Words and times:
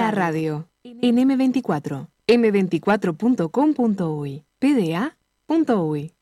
PDA 0.00 0.10
Radio, 0.12 0.66
en 0.82 1.18
M24, 1.18 2.08
m24.com.uy, 2.26 4.44
pda.uy. 4.58 6.12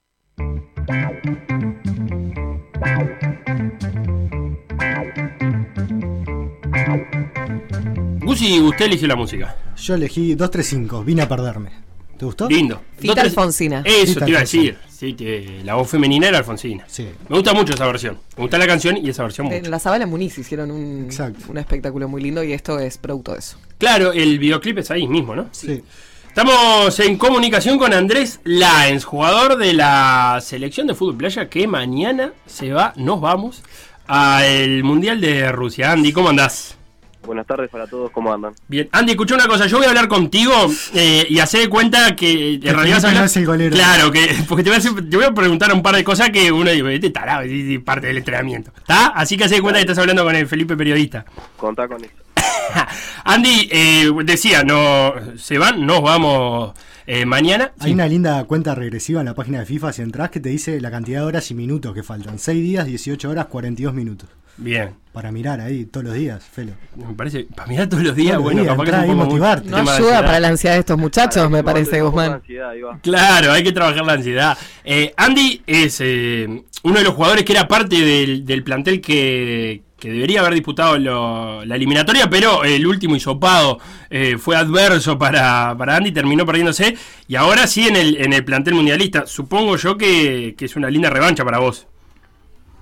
Gusi, 8.25 8.61
usted 8.61 8.87
eligió 8.87 9.07
la 9.07 9.15
música. 9.15 9.55
Yo 9.77 9.95
elegí 9.95 10.35
235, 10.35 11.05
vine 11.05 11.23
a 11.23 11.29
perderme. 11.29 11.71
¿Te 12.19 12.25
gustó? 12.25 12.49
Lindo. 12.49 12.83
Fita 12.99 13.15
Dos, 13.15 13.25
Alfonsina. 13.25 13.83
Eso 13.85 14.15
Fita 14.15 14.25
te 14.25 14.31
iba 14.31 14.39
a 14.39 14.43
decir. 14.43 14.77
Sí, 14.91 15.15
que 15.15 15.61
la 15.65 15.75
voz 15.75 15.89
femenina 15.89 16.27
era 16.29 16.39
Alfonsina. 16.39 16.85
Sí. 16.89 17.09
Me 17.29 17.37
gusta 17.37 17.55
mucho 17.55 17.75
esa 17.75 17.87
versión. 17.87 18.19
Me 18.37 18.43
gusta 18.43 18.59
la 18.59 18.67
canción 18.67 18.97
y 18.97 19.09
esa 19.09 19.23
versión 19.23 19.47
mucho. 19.47 19.57
En 19.59 19.71
la 19.71 19.79
Zabala 19.79 20.07
Muniz 20.07 20.37
hicieron 20.39 20.73
un, 20.73 21.05
Exacto. 21.05 21.45
un 21.49 21.59
espectáculo 21.59 22.09
muy 22.09 22.21
lindo 22.21 22.43
y 22.43 22.53
esto 22.53 22.81
es 22.81 22.99
producto 22.99 23.33
de 23.35 23.39
eso. 23.39 23.57
Claro, 23.79 24.13
el 24.13 24.41
videoclip 24.41 24.79
es 24.79 24.91
ahí 24.91 25.07
mismo, 25.07 25.37
¿no? 25.37 25.49
Sí. 25.53 25.83
Estamos 26.27 26.99
en 27.01 27.17
comunicación 27.17 27.79
con 27.79 27.93
Andrés 27.93 28.41
Laens, 28.45 29.05
jugador 29.05 29.57
de 29.57 29.75
la 29.75 30.41
selección 30.43 30.87
de 30.89 30.95
fútbol 30.95 31.17
playa 31.17 31.49
que 31.49 31.67
mañana 31.69 32.33
se 32.47 32.73
va, 32.73 32.93
nos 32.97 33.21
vamos, 33.21 33.63
al 34.09 34.83
Mundial 34.83 35.21
de 35.21 35.51
Rusia. 35.53 35.93
Andy, 35.93 36.13
¿cómo 36.13 36.29
andás? 36.31 36.78
Buenas 37.25 37.47
tardes 37.47 37.69
para 37.69 37.87
todos, 37.87 38.11
¿cómo 38.11 38.33
andan? 38.33 38.55
Bien, 38.69 38.89
Andy, 38.93 39.13
escucha 39.13 39.35
una 39.35 39.47
cosa, 39.47 39.67
yo 39.67 39.77
voy 39.77 39.87
a 39.87 39.91
hablar 39.91 40.09
contigo 40.09 40.53
eh, 40.95 41.27
y 41.29 41.39
hacer 41.41 41.61
de 41.61 41.69
cuenta 41.69 42.17
que 42.17 42.55
en 42.55 42.61
Que 42.61 42.73
realidad 42.73 43.05
hablar- 43.05 43.25
es 43.25 43.37
el 43.37 43.45
golero. 43.45 43.77
Claro, 43.77 44.11
que, 44.11 44.27
porque 44.49 44.63
te 44.65 44.71
voy, 44.71 44.77
a 44.77 44.79
hacer- 44.79 45.11
te 45.11 45.17
voy 45.17 45.27
a 45.27 45.33
preguntar 45.35 45.73
un 45.75 45.83
par 45.83 45.95
de 45.97 46.05
cosas 46.05 46.31
que 46.31 46.51
uno 46.51 46.71
dice, 46.71 46.95
este 46.95 47.11
tarado, 47.11 47.43
es- 47.43 47.81
parte 47.81 48.07
del 48.07 48.19
entrenamiento. 48.19 48.73
¿Está? 48.79 49.09
Así 49.09 49.37
que 49.37 49.45
haz 49.45 49.51
de 49.51 49.61
cuenta 49.61 49.79
que 49.79 49.83
estás 49.83 49.99
hablando 49.99 50.25
con 50.25 50.35
el 50.37 50.47
Felipe 50.47 50.77
periodista. 50.77 51.27
Contá 51.57 51.87
con 51.87 52.03
eso. 52.03 52.13
Andy, 53.25 53.69
eh, 53.73 54.11
decía, 54.25 54.63
no 54.63 55.13
se 55.37 55.59
van, 55.59 55.85
nos 55.85 56.01
vamos 56.03 56.73
eh, 57.07 57.27
mañana. 57.27 57.73
Hay 57.81 57.89
Sí. 57.89 57.95
una 57.95 58.07
linda 58.07 58.43
cuenta 58.45 58.75
regresiva 58.75 59.21
en 59.21 59.27
la 59.27 59.35
página 59.35 59.59
de 59.61 59.67
FIFA 59.67 59.93
si 59.93 60.03
entras 60.03 60.31
que 60.31 60.41
te 60.41 60.49
dice 60.49 60.81
la 60.81 60.91
cantidad 60.91 61.21
de 61.21 61.27
horas 61.27 61.51
y 61.51 61.55
minutos 61.55 61.93
que 61.95 62.03
faltan. 62.03 62.39
6 62.39 62.63
días, 62.63 62.87
18 62.87 63.29
horas, 63.29 63.47
42 63.47 63.93
minutos. 63.93 64.29
Bien. 64.59 64.91
Para 65.13 65.33
mirar 65.33 65.61
ahí 65.61 65.85
todos 65.87 66.05
los 66.07 66.15
días, 66.15 66.45
Felo. 66.45 66.73
Me 66.95 67.13
parece, 67.15 67.45
para 67.55 67.67
mirar 67.69 67.89
todos 67.89 68.05
los 68.05 68.15
días, 68.15 68.35
Todos 68.35 68.45
bueno, 68.45 68.63
días, 68.63 68.73
capaz 68.77 68.85
que 68.85 68.91
es 68.91 68.97
un 68.97 69.03
poco 69.03 69.17
muy- 69.17 69.25
motivarte. 69.27 69.69
No 69.69 69.77
ayuda 69.79 69.93
ansiedad. 69.97 70.25
para 70.25 70.41
la 70.41 70.49
ansiedad 70.49 70.75
de 70.75 70.81
estos 70.81 70.99
muchachos, 70.99 71.35
Para 71.37 71.49
me 71.49 71.65
parece, 71.65 72.03
Guzmán. 72.03 72.33
ansiedad. 72.35 72.73
Claro, 73.03 73.53
hay 73.53 73.63
que 73.65 73.73
trabajar 73.73 74.05
la 74.05 74.13
ansiedad. 74.13 74.59
Eh, 74.85 75.13
Andy 75.17 75.63
es 75.67 76.01
eh, 76.01 76.63
uno 76.85 76.99
de 76.99 77.05
los 77.05 77.15
jugadores 77.15 77.45
que 77.45 77.53
era 77.53 77.67
parte 77.67 77.97
del, 78.01 78.45
del 78.47 78.63
plantel 78.63 79.01
que, 79.01 79.83
que 79.99 80.11
debería 80.13 80.41
haber 80.41 80.55
disputado 80.55 80.97
lo- 80.99 81.65
la 81.65 81.75
eliminatoria, 81.75 82.31
pero 82.31 82.63
el 82.63 82.87
último 82.87 83.17
hisopado 83.17 83.81
eh, 84.11 84.37
fue 84.39 84.55
adverso 84.55 85.19
para, 85.19 85.75
para 85.77 85.97
Andy, 85.97 86.13
terminó 86.13 86.47
perdiéndose 86.47 86.97
y 87.27 87.35
ahora 87.35 87.67
sí 87.67 87.89
en 87.89 87.97
el, 87.97 88.17
en 88.19 88.33
el 88.35 88.45
plantel 88.45 88.75
mundialista. 88.75 89.27
Supongo 89.27 89.77
yo 89.79 89.97
que, 89.99 90.55
que 90.57 90.67
es 90.67 90.77
una 90.77 90.91
linda 90.91 91.11
revancha 91.11 91.45
para 91.45 91.59
vos. 91.59 91.89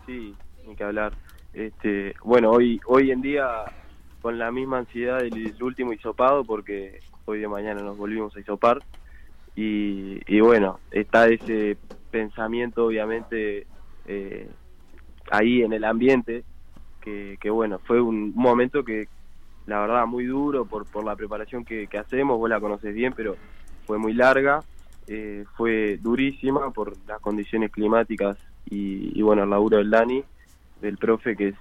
Sí, 0.07 0.35
ni 0.69 0.75
que 0.77 0.85
hablar. 0.85 1.13
Este, 1.57 2.15
bueno, 2.23 2.51
hoy 2.51 2.79
hoy 2.85 3.11
en 3.11 3.23
día 3.23 3.65
con 4.21 4.39
la 4.39 4.53
misma 4.53 4.77
ansiedad 4.77 5.21
del, 5.21 5.57
último 5.63 5.95
hisopado, 5.95 6.45
porque 6.45 7.01
hoy 7.25 7.41
de 7.41 7.49
mañana 7.49 7.81
nos 7.81 7.97
volvimos 7.97 8.37
a 8.37 8.41
hisopar. 8.41 8.83
Y, 9.55 10.21
y 10.27 10.41
bueno, 10.41 10.81
está 10.91 11.29
ese 11.29 11.79
pensamiento 12.11 12.85
obviamente 12.85 13.67
eh, 14.05 14.51
ahí 15.31 15.63
en 15.63 15.73
el 15.73 15.85
ambiente, 15.85 16.45
que, 17.01 17.39
que 17.41 17.49
bueno, 17.49 17.79
fue 17.79 18.03
un 18.03 18.35
momento 18.35 18.85
que 18.85 19.09
la 19.65 19.81
verdad 19.81 20.07
muy 20.07 20.27
duro 20.27 20.67
por, 20.67 20.85
por 20.85 21.05
la 21.07 21.17
preparación 21.17 21.65
que, 21.65 21.89
hacemos, 21.99 22.39
vos 22.39 22.51
la 22.51 22.61
conoces 22.61 22.95
bien, 22.95 23.15
pero 23.17 23.35
fue 23.87 23.97
muy 23.97 24.13
larga, 24.13 24.63
eh, 25.07 25.47
fue 25.57 25.97
durísima 26.03 26.71
por 26.71 26.93
las 27.07 27.19
condiciones 27.21 27.71
climáticas 27.71 28.37
y, 28.69 29.19
y 29.19 29.23
bueno, 29.23 29.45
el 29.45 29.51
laburo 29.51 29.79
del 29.79 29.89
Dani, 29.89 30.23
del 30.81 30.97
profe, 30.99 31.37
que 31.37 31.49
es 31.49 31.55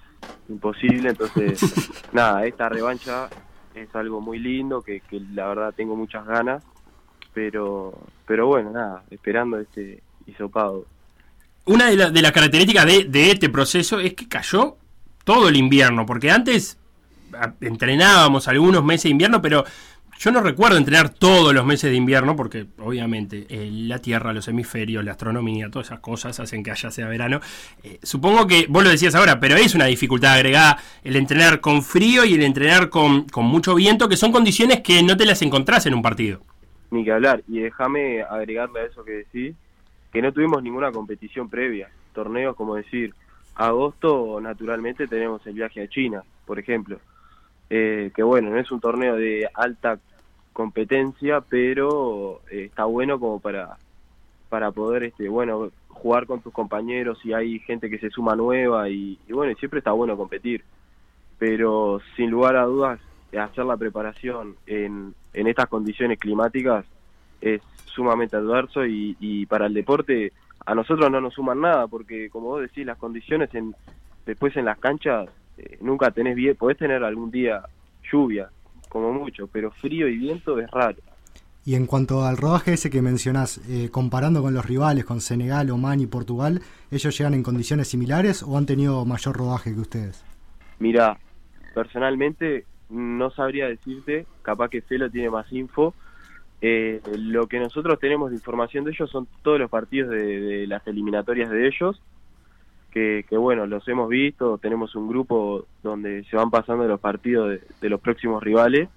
imposible, 0.49 1.09
entonces 1.09 1.59
nada, 2.13 2.45
esta 2.45 2.69
revancha 2.69 3.29
es 3.73 3.93
algo 3.95 4.21
muy 4.21 4.39
lindo, 4.39 4.81
que, 4.81 5.01
que 5.01 5.19
la 5.33 5.47
verdad 5.47 5.73
tengo 5.75 5.95
muchas 5.95 6.25
ganas, 6.25 6.63
pero, 7.33 7.97
pero 8.25 8.47
bueno, 8.47 8.71
nada, 8.71 9.03
esperando 9.11 9.59
este 9.59 10.01
hisopado. 10.25 10.85
Una 11.65 11.87
de, 11.89 11.95
la- 11.97 12.09
de 12.11 12.21
las 12.21 12.31
características 12.31 12.85
de, 12.85 13.03
de 13.05 13.31
este 13.31 13.49
proceso 13.49 13.99
es 13.99 14.13
que 14.13 14.27
cayó 14.27 14.77
todo 15.23 15.49
el 15.49 15.55
invierno, 15.57 16.05
porque 16.05 16.31
antes 16.31 16.77
entrenábamos 17.61 18.47
algunos 18.47 18.83
meses 18.83 19.03
de 19.03 19.09
invierno, 19.09 19.41
pero 19.41 19.65
yo 20.17 20.31
no 20.31 20.41
recuerdo 20.41 20.77
entrenar 20.77 21.09
todos 21.09 21.53
los 21.53 21.65
meses 21.65 21.91
de 21.91 21.97
invierno, 21.97 22.35
porque 22.35 22.65
obviamente 22.79 23.45
eh, 23.49 23.69
la 23.71 23.99
Tierra, 23.99 24.33
los 24.33 24.47
hemisferios, 24.47 25.03
la 25.03 25.11
astronomía, 25.11 25.69
todas 25.69 25.87
esas 25.87 25.99
cosas 25.99 26.39
hacen 26.39 26.63
que 26.63 26.71
allá 26.71 26.89
sea 26.89 27.07
verano. 27.07 27.41
Eh, 27.83 27.99
supongo 28.01 28.47
que 28.47 28.65
vos 28.69 28.83
lo 28.83 28.89
decías 28.89 29.13
ahora, 29.15 29.39
pero 29.39 29.55
es 29.55 29.75
una 29.75 29.85
dificultad 29.85 30.33
agregada 30.33 30.77
el 31.03 31.15
entrenar 31.15 31.59
con 31.59 31.83
frío 31.83 32.23
y 32.23 32.33
el 32.33 32.43
entrenar 32.43 32.89
con, 32.89 33.23
con 33.23 33.45
mucho 33.45 33.75
viento, 33.75 34.07
que 34.07 34.17
son 34.17 34.31
condiciones 34.31 34.81
que 34.81 35.03
no 35.03 35.17
te 35.17 35.25
las 35.25 35.41
encontrás 35.41 35.85
en 35.85 35.93
un 35.93 36.01
partido. 36.01 36.41
Ni 36.91 37.03
que 37.03 37.11
hablar, 37.11 37.43
y 37.47 37.59
déjame 37.59 38.21
agregarle 38.21 38.81
a 38.81 38.85
eso 38.85 39.03
que 39.03 39.11
decís, 39.11 39.55
que 40.13 40.21
no 40.21 40.31
tuvimos 40.31 40.63
ninguna 40.63 40.91
competición 40.91 41.49
previa, 41.49 41.89
torneos 42.13 42.55
como 42.55 42.75
decir, 42.75 43.13
agosto 43.55 44.39
naturalmente 44.39 45.07
tenemos 45.07 45.45
el 45.45 45.55
viaje 45.55 45.83
a 45.83 45.89
China, 45.89 46.23
por 46.45 46.57
ejemplo, 46.57 46.99
Eh, 47.69 48.11
que 48.15 48.23
bueno, 48.23 48.51
no 48.51 48.59
es 48.59 48.71
un 48.71 48.79
torneo 48.79 49.15
de 49.15 49.49
alta 49.53 49.99
competencia, 50.53 51.41
pero 51.41 52.41
eh, 52.49 52.65
está 52.65 52.85
bueno 52.85 53.19
como 53.19 53.39
para 53.39 53.77
para 54.49 54.71
poder 54.71 55.03
este 55.03 55.27
bueno 55.27 55.71
jugar 55.89 56.27
con 56.27 56.41
tus 56.41 56.53
compañeros 56.53 57.19
y 57.25 57.33
hay 57.33 57.59
gente 57.59 57.89
que 57.89 57.97
se 57.97 58.09
suma 58.09 58.35
nueva 58.35 58.89
y, 58.89 59.17
y 59.27 59.33
bueno, 59.33 59.55
siempre 59.57 59.79
está 59.79 59.91
bueno 59.91 60.15
competir. 60.15 60.63
Pero 61.39 61.99
sin 62.15 62.29
lugar 62.29 62.55
a 62.55 62.63
dudas, 62.63 62.99
hacer 63.37 63.65
la 63.65 63.77
preparación 63.77 64.55
en, 64.67 65.13
en 65.33 65.47
estas 65.47 65.67
condiciones 65.67 66.19
climáticas 66.19 66.85
es 67.41 67.61
sumamente 67.85 68.35
adverso 68.35 68.85
y, 68.85 69.15
y 69.19 69.45
para 69.45 69.65
el 69.65 69.73
deporte 69.73 70.31
a 70.65 70.75
nosotros 70.75 71.09
no 71.11 71.21
nos 71.21 71.33
suman 71.33 71.61
nada 71.61 71.87
porque 71.87 72.29
como 72.29 72.47
vos 72.47 72.61
decís 72.61 72.85
las 72.85 72.97
condiciones 72.97 73.53
en 73.53 73.75
después 74.25 74.55
en 74.57 74.65
las 74.65 74.79
canchas 74.79 75.29
eh, 75.57 75.77
nunca 75.81 76.11
tenés 76.11 76.35
bien 76.35 76.55
podés 76.55 76.77
tener 76.77 77.03
algún 77.03 77.31
día 77.31 77.61
lluvia 78.11 78.49
como 78.89 79.11
mucho 79.11 79.47
pero 79.47 79.71
frío 79.71 80.07
y 80.07 80.17
viento 80.17 80.59
es 80.59 80.69
raro 80.71 80.99
Y 81.65 81.73
en 81.75 81.87
cuanto 81.87 82.23
al 82.23 82.37
rodaje 82.37 82.73
ese 82.73 82.91
que 82.91 83.01
mencionás, 83.01 83.59
eh, 83.67 83.89
comparando 83.91 84.43
con 84.43 84.53
los 84.53 84.65
rivales, 84.65 85.03
con 85.03 85.19
Senegal, 85.19 85.71
Oman 85.71 85.99
y 85.99 86.05
Portugal, 86.05 86.61
¿ellos 86.91 87.17
llegan 87.17 87.33
en 87.33 87.41
condiciones 87.41 87.87
similares 87.87 88.43
o 88.43 88.55
han 88.55 88.67
tenido 88.67 89.03
mayor 89.03 89.35
rodaje 89.35 89.73
que 89.73 89.79
ustedes? 89.81 90.23
Mira, 90.77 91.17
personalmente 91.73 92.65
no 92.89 93.31
sabría 93.31 93.67
decirte, 93.67 94.27
capaz 94.43 94.69
que 94.69 94.81
Felo 94.81 95.09
tiene 95.09 95.29
más 95.29 95.51
info. 95.51 95.93
Eh, 96.61 97.01
lo 97.17 97.47
que 97.47 97.59
nosotros 97.59 97.99
tenemos 97.99 98.29
de 98.29 98.37
información 98.37 98.85
de 98.85 98.91
ellos 98.91 99.09
son 99.09 99.27
todos 99.41 99.59
los 99.59 99.69
partidos 99.69 100.11
de, 100.11 100.39
de 100.39 100.67
las 100.67 100.85
eliminatorias 100.87 101.49
de 101.49 101.67
ellos, 101.67 102.01
que, 102.95 103.37
bueno, 103.37 103.65
los 103.65 103.85
hemos 103.89 104.07
visto, 104.07 104.57
tenemos 104.57 104.95
un 104.95 105.09
grupo 105.09 105.65
donde 105.83 106.23
se 106.29 106.37
van 106.37 106.49
pasando 106.49 106.87
los 106.87 107.01
partidos 107.01 107.49
de, 107.49 107.61
de 107.81 107.89
los 107.89 107.99
próximos 107.99 108.41
rivales. 108.41 108.87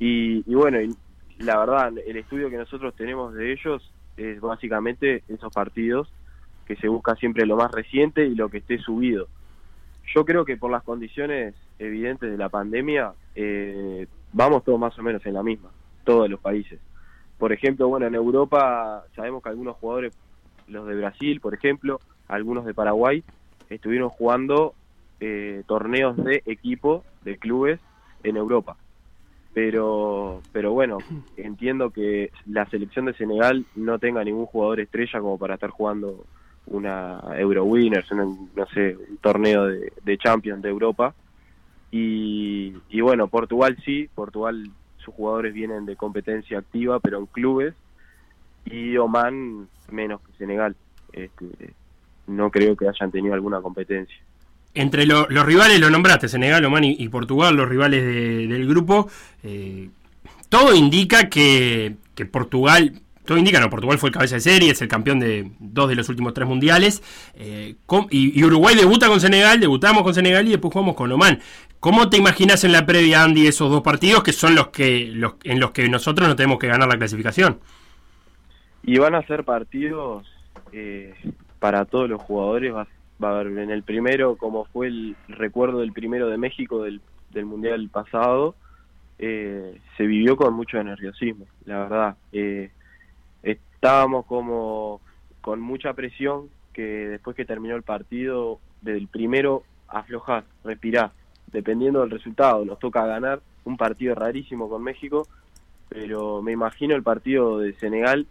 Y, 0.00 0.42
y 0.44 0.54
bueno, 0.56 0.80
y 0.80 0.92
la 1.38 1.56
verdad, 1.56 1.92
el 2.04 2.16
estudio 2.16 2.50
que 2.50 2.56
nosotros 2.56 2.96
tenemos 2.96 3.32
de 3.34 3.52
ellos 3.52 3.92
es 4.16 4.40
básicamente 4.40 5.22
esos 5.28 5.52
partidos 5.52 6.12
que 6.66 6.74
se 6.74 6.88
busca 6.88 7.14
siempre 7.14 7.46
lo 7.46 7.56
más 7.56 7.70
reciente 7.70 8.26
y 8.26 8.34
lo 8.34 8.48
que 8.48 8.58
esté 8.58 8.78
subido. 8.78 9.28
Yo 10.12 10.24
creo 10.24 10.44
que 10.44 10.56
por 10.56 10.72
las 10.72 10.82
condiciones 10.82 11.54
evidentes 11.78 12.28
de 12.28 12.36
la 12.36 12.48
pandemia, 12.48 13.12
eh, 13.36 14.08
vamos 14.32 14.64
todos 14.64 14.80
más 14.80 14.98
o 14.98 15.02
menos 15.04 15.24
en 15.26 15.34
la 15.34 15.44
misma, 15.44 15.70
todos 16.02 16.28
los 16.28 16.40
países. 16.40 16.80
Por 17.38 17.52
ejemplo, 17.52 17.86
bueno, 17.86 18.06
en 18.06 18.16
Europa 18.16 19.04
sabemos 19.14 19.44
que 19.44 19.48
algunos 19.50 19.76
jugadores, 19.76 20.12
los 20.66 20.88
de 20.88 20.96
Brasil, 20.96 21.40
por 21.40 21.54
ejemplo, 21.54 22.00
algunos 22.32 22.64
de 22.64 22.74
Paraguay, 22.74 23.22
estuvieron 23.68 24.08
jugando 24.08 24.74
eh, 25.20 25.62
torneos 25.66 26.16
de 26.16 26.42
equipo, 26.46 27.04
de 27.24 27.36
clubes, 27.36 27.78
en 28.24 28.36
Europa. 28.36 28.76
Pero, 29.54 30.40
pero 30.52 30.72
bueno, 30.72 30.98
entiendo 31.36 31.90
que 31.90 32.30
la 32.46 32.66
selección 32.66 33.04
de 33.04 33.14
Senegal 33.14 33.64
no 33.74 33.98
tenga 33.98 34.24
ningún 34.24 34.46
jugador 34.46 34.80
estrella 34.80 35.20
como 35.20 35.38
para 35.38 35.54
estar 35.54 35.70
jugando 35.70 36.24
una 36.66 37.20
Eurowinners, 37.36 38.10
un, 38.12 38.50
no 38.54 38.66
sé, 38.66 38.96
un 38.96 39.16
torneo 39.18 39.66
de, 39.66 39.92
de 40.02 40.18
Champions 40.18 40.62
de 40.62 40.70
Europa. 40.70 41.14
Y, 41.90 42.74
y 42.88 43.00
bueno, 43.02 43.28
Portugal 43.28 43.76
sí, 43.84 44.08
Portugal 44.14 44.70
sus 44.98 45.12
jugadores 45.14 45.52
vienen 45.52 45.84
de 45.84 45.96
competencia 45.96 46.58
activa, 46.58 47.00
pero 47.00 47.18
en 47.18 47.26
clubes. 47.26 47.74
Y 48.64 48.96
Oman 48.96 49.68
menos 49.90 50.20
que 50.20 50.32
Senegal. 50.38 50.76
Este, 51.12 51.74
no 52.32 52.50
creo 52.50 52.76
que 52.76 52.88
hayan 52.88 53.10
tenido 53.10 53.34
alguna 53.34 53.60
competencia. 53.60 54.16
entre 54.74 55.04
lo- 55.04 55.26
los 55.28 55.44
rivales, 55.44 55.78
lo 55.80 55.90
nombraste, 55.90 56.28
Senegal, 56.28 56.64
Oman 56.64 56.84
y, 56.84 56.96
y 56.98 57.08
Portugal, 57.10 57.54
los 57.54 57.68
rivales 57.68 58.02
de- 58.04 58.46
del 58.46 58.66
grupo, 58.66 59.10
eh, 59.42 59.90
todo 60.48 60.74
indica 60.74 61.28
que, 61.28 61.96
que 62.14 62.24
Portugal, 62.24 63.00
todo 63.26 63.36
indica, 63.36 63.60
no, 63.60 63.68
Portugal 63.68 63.98
fue 63.98 64.08
el 64.08 64.14
cabeza 64.14 64.36
de 64.36 64.40
serie, 64.40 64.70
es 64.70 64.80
el 64.80 64.88
campeón 64.88 65.20
de 65.20 65.50
dos 65.60 65.90
de 65.90 65.94
los 65.94 66.08
últimos 66.08 66.32
tres 66.32 66.48
mundiales, 66.48 67.02
eh, 67.34 67.74
y 68.10 68.44
Uruguay 68.44 68.74
debuta 68.74 69.08
con 69.08 69.20
Senegal, 69.20 69.60
debutamos 69.60 70.02
con 70.04 70.14
Senegal 70.14 70.46
y 70.48 70.52
después 70.52 70.72
jugamos 70.72 70.94
con 70.96 71.12
Oman. 71.12 71.40
¿Cómo 71.78 72.08
te 72.08 72.16
imaginas 72.16 72.64
en 72.64 72.72
la 72.72 72.86
previa, 72.86 73.24
Andy, 73.24 73.46
esos 73.46 73.70
dos 73.70 73.82
partidos 73.82 74.22
que 74.22 74.32
son 74.32 74.54
los 74.54 74.68
que 74.68 75.06
los, 75.12 75.34
en 75.44 75.60
los 75.60 75.72
que 75.72 75.86
nosotros 75.90 76.26
no 76.28 76.34
tenemos 76.36 76.58
que 76.58 76.68
ganar 76.68 76.88
la 76.88 76.96
clasificación? 76.96 77.58
Y 78.84 78.98
van 78.98 79.14
a 79.16 79.26
ser 79.26 79.44
partidos 79.44 80.26
eh, 80.72 81.12
para 81.62 81.84
todos 81.84 82.10
los 82.10 82.20
jugadores. 82.20 82.74
Va, 82.74 82.88
va 83.22 83.28
a 83.28 83.40
haber 83.40 83.56
en 83.56 83.70
el 83.70 83.84
primero, 83.84 84.36
como 84.36 84.64
fue 84.64 84.88
el 84.88 85.14
recuerdo 85.28 85.78
del 85.78 85.92
primero 85.92 86.28
de 86.28 86.36
México 86.36 86.82
del, 86.82 87.00
del 87.30 87.44
Mundial 87.44 87.88
pasado, 87.88 88.56
eh, 89.20 89.78
se 89.96 90.04
vivió 90.04 90.36
con 90.36 90.54
mucho 90.54 90.82
nerviosismo, 90.82 91.46
la 91.64 91.78
verdad. 91.84 92.16
Eh, 92.32 92.72
estábamos 93.44 94.26
como 94.26 95.00
con 95.40 95.60
mucha 95.60 95.92
presión 95.94 96.48
que 96.72 96.82
después 96.82 97.36
que 97.36 97.44
terminó 97.44 97.76
el 97.76 97.84
partido, 97.84 98.58
del 98.80 99.06
primero 99.06 99.62
aflojás, 99.86 100.42
respirás, 100.64 101.12
dependiendo 101.52 102.00
del 102.00 102.10
resultado. 102.10 102.64
Nos 102.64 102.80
toca 102.80 103.06
ganar 103.06 103.40
un 103.64 103.76
partido 103.76 104.16
rarísimo 104.16 104.68
con 104.68 104.82
México, 104.82 105.28
pero 105.88 106.42
me 106.42 106.50
imagino 106.50 106.96
el 106.96 107.04
partido 107.04 107.60
de 107.60 107.74
Senegal 107.74 108.26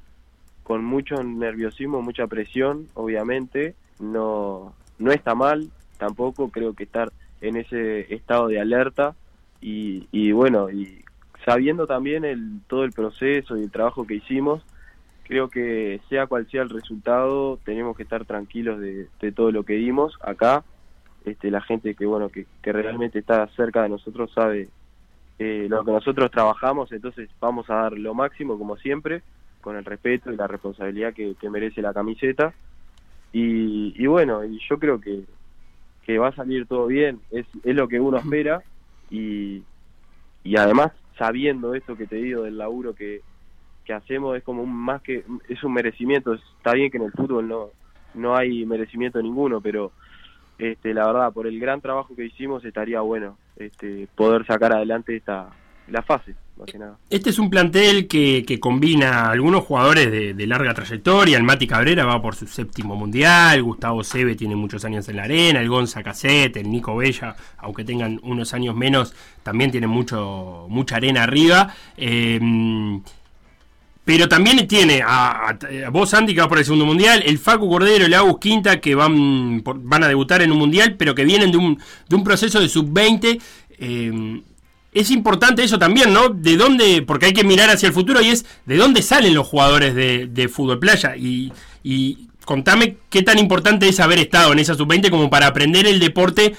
con 0.72 0.86
mucho 0.86 1.22
nerviosismo, 1.22 2.02
mucha 2.02 2.28
presión, 2.28 2.88
obviamente. 2.94 3.76
No, 4.00 4.74
no 5.00 5.12
está 5.12 5.36
mal, 5.36 5.70
tampoco 5.98 6.50
creo 6.50 6.74
que 6.74 6.86
estar 6.86 7.12
en 7.42 7.58
ese 7.58 8.14
estado 8.16 8.48
de 8.48 8.62
alerta 8.62 9.14
y, 9.60 10.08
y 10.14 10.32
bueno, 10.32 10.70
y 10.70 11.04
sabiendo 11.46 11.88
también 11.88 12.24
el, 12.24 12.62
todo 12.70 12.86
el 12.86 12.94
proceso 12.94 13.58
y 13.58 13.64
el 13.64 13.70
trabajo 13.70 14.08
que 14.08 14.16
hicimos, 14.16 14.64
creo 15.26 15.50
que 15.50 16.00
sea 16.08 16.28
cual 16.28 16.48
sea 16.50 16.62
el 16.62 16.70
resultado, 16.70 17.60
tenemos 17.66 17.98
que 17.98 18.04
estar 18.04 18.24
tranquilos 18.24 18.80
de, 18.80 19.10
todo 19.34 19.52
lo 19.52 19.66
que 19.66 19.74
dimos 19.74 20.18
acá. 20.22 20.64
Este, 21.26 21.52
la 21.52 21.60
gente 21.60 21.96
que 21.96 22.06
bueno 22.06 22.30
que, 22.30 22.46
que 22.62 22.72
realmente 22.72 23.20
está 23.20 23.46
cerca 23.58 23.84
de 23.84 23.90
nosotros 23.90 24.32
sabe 24.34 24.70
eh, 25.38 25.68
lo 25.70 25.84
que 25.84 25.92
nosotros 25.92 26.32
trabajamos, 26.32 26.94
entonces 26.94 27.30
vamos 27.42 27.70
a 27.70 27.76
dar 27.76 27.92
lo 27.92 28.14
máximo 28.14 28.58
como 28.58 28.78
siempre, 28.78 29.22
con 29.62 29.76
el 29.78 29.86
respeto 29.86 30.32
y 30.32 30.36
la 30.36 30.48
responsabilidad 30.48 31.14
que, 31.14 31.36
que 31.40 31.50
merece 31.50 31.82
la 31.82 31.94
camiseta. 31.94 32.54
Y, 33.32 33.94
y 33.96 34.08
bueno, 34.08 34.44
y 34.44 34.60
yo 34.70 34.78
creo 34.78 35.00
que, 35.00 35.24
que 36.06 36.18
va 36.18 36.30
a 36.30 36.36
salir 36.36 36.66
todo 36.66 36.88
bien, 36.88 37.22
es, 37.32 37.46
es 37.64 37.76
lo 37.76 37.88
que 37.88 38.00
uno 38.00 38.18
espera. 38.18 38.62
Y, 39.10 39.64
y 40.44 40.58
además 40.58 40.92
sabiendo 41.18 41.76
esto 41.76 41.96
que 41.96 42.08
te 42.08 42.16
digo 42.16 42.44
del 42.44 42.58
laburo 42.58 42.96
que, 42.96 43.22
que 43.86 43.94
hacemos 43.94 44.38
es 44.38 44.44
como 44.44 44.64
un 44.64 44.74
más 44.74 45.02
que 45.02 45.24
es 45.50 45.64
un 45.64 45.74
merecimiento, 45.74 46.34
está 46.34 46.74
bien 46.74 46.90
que 46.90 46.98
en 46.98 47.04
el 47.04 47.12
fútbol 47.12 47.48
no 47.48 47.70
no 48.14 48.36
hay 48.36 48.66
merecimiento 48.66 49.22
ninguno, 49.22 49.62
pero 49.62 49.92
este 50.58 50.94
la 50.94 51.06
verdad 51.06 51.32
por 51.32 51.48
el 51.48 51.60
gran 51.60 51.82
trabajo 51.82 52.16
que 52.16 52.26
hicimos 52.26 52.64
estaría 52.66 53.02
bueno 53.02 53.38
este 53.56 54.08
poder 54.16 54.46
sacar 54.46 54.74
adelante 54.74 55.16
esta 55.16 55.50
la 55.88 56.02
fase, 56.02 56.36
Este 57.10 57.30
es 57.32 57.40
un 57.40 57.50
plantel 57.50 58.08
que, 58.08 58.44
que 58.46 58.60
combina 58.60 59.32
algunos 59.32 59.64
jugadores 59.64 60.12
de, 60.12 60.48
larga 60.48 60.74
trayectoria. 60.74 61.38
El 61.38 61.44
Mati 61.44 61.66
Cabrera 61.66 62.06
va 62.06 62.22
por 62.22 62.36
su 62.36 62.46
séptimo 62.48 62.96
mundial. 62.96 63.64
Gustavo 63.64 64.04
Sebe 64.04 64.36
tiene 64.36 64.56
muchos 64.56 64.86
años 64.86 65.08
en 65.10 65.18
la 65.18 65.24
arena. 65.24 65.62
El 65.62 65.70
Gonza 65.70 66.04
Cassette, 66.04 66.58
el 66.58 66.70
Nico 66.70 66.96
Bella, 66.96 67.36
aunque 67.58 67.84
tengan 67.84 68.20
unos 68.24 68.54
años 68.54 68.76
menos, 68.76 69.14
también 69.44 69.72
tienen 69.72 69.90
mucho, 69.90 70.68
mucha 70.70 70.98
arena 70.98 71.24
arriba. 71.24 71.74
Eh, 71.98 72.40
pero 74.04 74.28
también 74.28 74.68
tiene 74.68 75.02
a, 75.06 75.58
vos, 75.92 76.14
Andy, 76.14 76.34
que 76.34 76.42
va 76.42 76.50
por 76.50 76.58
el 76.58 76.66
segundo 76.66 76.86
mundial, 76.86 77.24
el 77.26 77.38
Facu 77.38 77.70
Cordero, 77.70 78.06
el 78.06 78.14
Agus 78.14 78.40
Quinta, 78.40 78.82
que 78.82 78.96
van, 78.96 79.64
van 79.64 80.04
a 80.04 80.08
debutar 80.08 80.42
en 80.42 80.52
un 80.52 80.58
mundial, 80.58 80.96
pero 80.98 81.14
que 81.14 81.24
vienen 81.24 81.52
de 81.52 81.58
un, 81.58 81.80
de 82.10 82.16
un 82.16 82.24
proceso 82.24 82.60
de 82.60 82.68
sub-20. 82.68 83.40
eh, 83.78 84.42
es 84.94 85.12
importante 85.12 85.64
eso 85.64 85.80
también, 85.80 86.14
¿no? 86.14 86.30
De 86.30 86.58
dónde, 86.58 87.02
porque 87.02 87.28
hay 87.28 87.34
que 87.34 87.44
mirar 87.44 87.70
hacia 87.70 87.88
el 87.88 87.94
futuro 87.94 88.22
y 88.22 88.28
es 88.28 88.46
de 88.66 88.76
dónde 88.76 89.02
salen 89.02 89.34
los 89.34 89.48
jugadores 89.48 89.96
de, 89.96 90.50
fútbol 90.50 90.80
playa. 90.80 91.16
Y, 91.16 91.54
y 91.84 92.28
contame 92.46 92.98
qué 93.10 93.24
tan 93.24 93.40
importante 93.40 93.88
es 93.88 94.00
haber 94.00 94.20
estado 94.20 94.52
en 94.52 94.60
esa 94.60 94.76
sub-20 94.76 95.10
como 95.10 95.30
para 95.30 95.48
aprender 95.48 95.88
el 95.88 96.00
deporte 96.00 96.56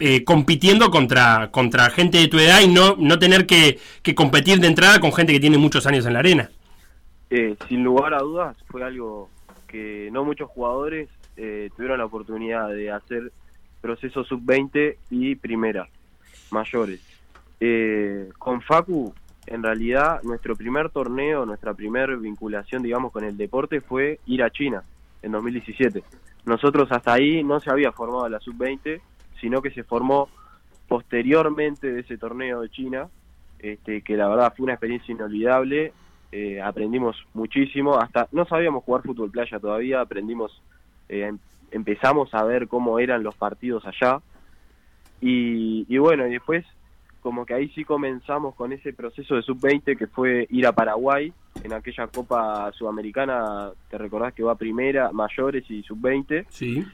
eh, 0.00 0.24
compitiendo 0.24 0.90
contra, 0.90 1.50
contra 1.50 1.88
gente 1.90 2.18
de 2.18 2.28
tu 2.28 2.38
edad 2.38 2.60
y 2.62 2.68
no, 2.68 2.96
no 2.98 3.18
tener 3.18 3.46
que, 3.46 3.78
que 4.02 4.14
competir 4.14 4.58
de 4.58 4.66
entrada 4.66 4.98
con 4.98 5.12
gente 5.12 5.32
que 5.32 5.40
tiene 5.40 5.56
muchos 5.56 5.86
años 5.86 6.04
en 6.06 6.14
la 6.14 6.18
arena. 6.18 6.50
Eh, 7.30 7.56
sin 7.68 7.84
lugar 7.84 8.12
a 8.12 8.18
dudas 8.18 8.56
fue 8.68 8.82
algo 8.82 9.28
que 9.68 10.08
no 10.12 10.24
muchos 10.24 10.50
jugadores 10.50 11.08
eh, 11.36 11.70
tuvieron 11.76 11.98
la 11.98 12.06
oportunidad 12.06 12.68
de 12.68 12.90
hacer 12.90 13.32
proceso 13.80 14.24
sub-20 14.24 14.96
y 15.10 15.34
primera, 15.36 15.88
mayores. 16.50 17.00
Eh, 17.60 18.30
con 18.38 18.60
Facu, 18.62 19.14
en 19.46 19.62
realidad, 19.62 20.22
nuestro 20.22 20.56
primer 20.56 20.90
torneo, 20.90 21.46
nuestra 21.46 21.74
primer 21.74 22.16
vinculación, 22.16 22.82
digamos, 22.82 23.12
con 23.12 23.24
el 23.24 23.36
deporte 23.36 23.80
fue 23.80 24.20
ir 24.26 24.42
a 24.42 24.50
China 24.50 24.82
en 25.22 25.32
2017. 25.32 26.02
Nosotros 26.46 26.90
hasta 26.90 27.12
ahí 27.14 27.42
no 27.42 27.60
se 27.60 27.70
había 27.70 27.92
formado 27.92 28.28
la 28.28 28.40
sub-20, 28.40 29.00
sino 29.40 29.62
que 29.62 29.70
se 29.70 29.82
formó 29.84 30.28
posteriormente 30.88 31.90
de 31.92 32.00
ese 32.00 32.18
torneo 32.18 32.60
de 32.60 32.68
China, 32.70 33.08
este, 33.58 34.02
que 34.02 34.16
la 34.16 34.28
verdad 34.28 34.52
fue 34.56 34.64
una 34.64 34.74
experiencia 34.74 35.12
inolvidable. 35.12 35.92
eh, 36.36 36.60
aprendimos 36.60 37.16
muchísimo, 37.32 37.96
hasta 37.96 38.26
no 38.32 38.44
sabíamos 38.44 38.82
jugar 38.82 39.02
fútbol 39.04 39.30
playa 39.30 39.60
todavía, 39.60 40.00
aprendimos, 40.00 40.60
eh, 41.08 41.26
em- 41.28 41.38
empezamos 41.70 42.34
a 42.34 42.42
ver 42.42 42.66
cómo 42.66 42.98
eran 42.98 43.22
los 43.22 43.36
partidos 43.36 43.84
allá. 43.86 44.20
Y, 45.20 45.86
y 45.88 45.98
bueno, 45.98 46.26
y 46.26 46.32
después 46.32 46.66
como 47.24 47.46
que 47.46 47.54
ahí 47.54 47.68
sí 47.70 47.84
comenzamos 47.84 48.54
con 48.54 48.72
ese 48.74 48.92
proceso 48.92 49.34
de 49.34 49.40
sub-20 49.42 49.96
que 49.96 50.06
fue 50.08 50.46
ir 50.50 50.66
a 50.66 50.72
Paraguay 50.72 51.32
en 51.64 51.72
aquella 51.72 52.06
Copa 52.08 52.70
Sudamericana, 52.72 53.70
te 53.88 53.96
recordás 53.96 54.34
que 54.34 54.42
va 54.42 54.54
primera, 54.56 55.10
mayores 55.10 55.64
y 55.70 55.82
sub-20. 55.82 56.44
Sí. 56.50 56.84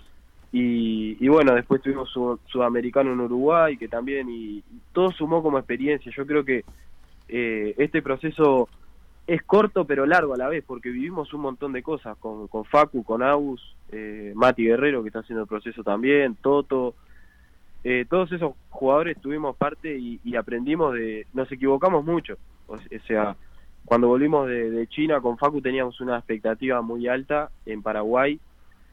Y, 0.53 1.17
y 1.19 1.29
bueno, 1.29 1.53
después 1.56 1.82
tuvimos 1.82 2.09
su- 2.11 2.38
Sudamericano 2.47 3.12
en 3.12 3.21
Uruguay, 3.21 3.77
que 3.77 3.88
también, 3.88 4.29
y, 4.31 4.59
y 4.59 4.65
todo 4.93 5.11
sumó 5.11 5.43
como 5.43 5.59
experiencia. 5.59 6.12
Yo 6.17 6.25
creo 6.25 6.44
que 6.44 6.65
eh, 7.29 7.75
este 7.79 8.00
proceso 8.00 8.69
es 9.27 9.43
corto 9.43 9.84
pero 9.84 10.06
largo 10.06 10.34
a 10.34 10.37
la 10.37 10.49
vez, 10.49 10.63
porque 10.65 10.91
vivimos 10.91 11.34
un 11.34 11.41
montón 11.41 11.72
de 11.72 11.82
cosas 11.82 12.17
con, 12.19 12.46
con 12.46 12.65
Facu, 12.65 13.03
con 13.03 13.22
Agus, 13.25 13.75
eh, 13.91 14.32
Mati 14.37 14.63
Guerrero, 14.65 15.03
que 15.03 15.08
está 15.08 15.19
haciendo 15.20 15.43
el 15.43 15.49
proceso 15.49 15.82
también, 15.82 16.37
Toto. 16.41 16.94
Eh, 17.82 18.05
todos 18.08 18.31
esos 18.32 18.55
jugadores 18.69 19.19
tuvimos 19.20 19.56
parte 19.56 19.99
y, 19.99 20.37
aprendimos 20.37 20.94
de... 20.94 21.27
Nos 21.32 21.51
equivocamos 21.51 22.05
mucho. 22.05 22.37
O, 22.67 22.77
sea, 23.06 23.37
cuando 23.84 24.08
volvimos 24.08 24.49
de, 24.49 24.87
China 24.89 25.20
con 25.20 25.39
Facu 25.39 25.60
teníamos 25.60 26.01
una 26.01 26.19
expectativa 26.19 26.82
muy 26.82 27.08
alta 27.08 27.51
en 27.67 27.82
Paraguay 27.82 28.39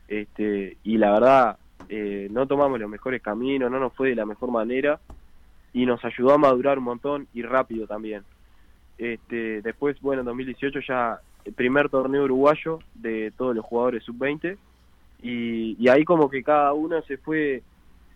este 0.08 0.78
y 0.84 0.98
la 0.98 1.12
verdad 1.12 1.58
eh, 1.90 2.28
no 2.32 2.48
tomamos 2.48 2.80
los 2.80 2.90
mejores 2.90 3.22
caminos, 3.22 3.70
no 3.70 3.80
nos 3.80 3.94
fue 3.94 4.10
de 4.10 4.16
la 4.16 4.26
mejor 4.26 4.52
manera 4.52 5.00
y 5.74 5.86
nos 5.86 6.04
ayudó 6.04 6.34
a 6.34 6.38
madurar 6.38 6.80
un 6.80 6.86
montón 6.86 7.28
y 7.34 7.44
rápido 7.44 7.88
también. 7.88 8.24
Este, 8.98 9.62
después, 9.62 10.00
bueno, 10.02 10.22
en 10.22 10.28
2018 10.28 10.80
ya 10.88 11.20
el 11.46 11.54
primer 11.54 11.90
torneo 11.90 12.24
uruguayo 12.24 12.80
de 12.96 13.32
todos 13.38 13.56
los 13.56 13.66
jugadores 13.66 14.04
sub-20 14.04 14.58
y, 15.22 15.76
y 15.78 15.90
ahí 15.90 16.04
como 16.04 16.30
que 16.30 16.42
cada 16.42 16.74
uno 16.74 17.02
se 17.04 17.18
fue 17.18 17.62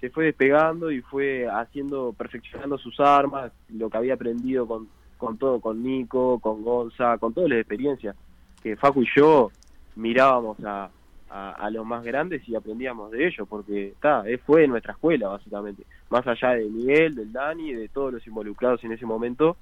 se 0.02 0.10
fue 0.10 0.26
despegando 0.26 0.92
y 0.92 1.02
fue 1.02 1.48
haciendo, 1.48 2.12
perfeccionando 2.14 2.78
sus 2.80 3.00
armas, 3.00 3.52
lo 3.70 3.90
que 3.90 3.98
había 3.98 4.16
aprendido 4.16 4.68
con, 4.68 4.90
con 5.18 5.38
todo, 5.38 5.62
con 5.62 5.84
Nico, 5.84 6.40
con 6.40 6.64
Gonza, 6.64 7.20
con 7.20 7.34
todas 7.34 7.52
las 7.52 7.60
experiencias, 7.60 8.16
que 8.64 8.76
Facu 8.76 9.04
y 9.04 9.08
yo 9.16 9.52
mirábamos 9.96 10.58
a, 10.66 10.90
a, 11.30 11.52
a 11.52 11.70
los 11.70 11.86
más 11.86 12.04
grandes 12.04 12.42
y 12.50 12.56
aprendíamos 12.56 13.12
de 13.12 13.28
ellos, 13.28 13.48
porque 13.48 13.90
está, 13.90 14.28
eh, 14.28 14.40
fue 14.40 14.68
nuestra 14.68 14.94
escuela 14.94 15.28
básicamente, 15.28 15.84
más 16.10 16.26
allá 16.26 16.56
de 16.56 16.66
Miguel, 16.66 17.14
del 17.14 17.32
Dani, 17.32 17.74
de 17.74 17.88
todos 17.88 18.12
los 18.12 18.26
involucrados 18.26 18.84
en 18.84 18.94
ese 18.94 19.06
momento, 19.06 19.56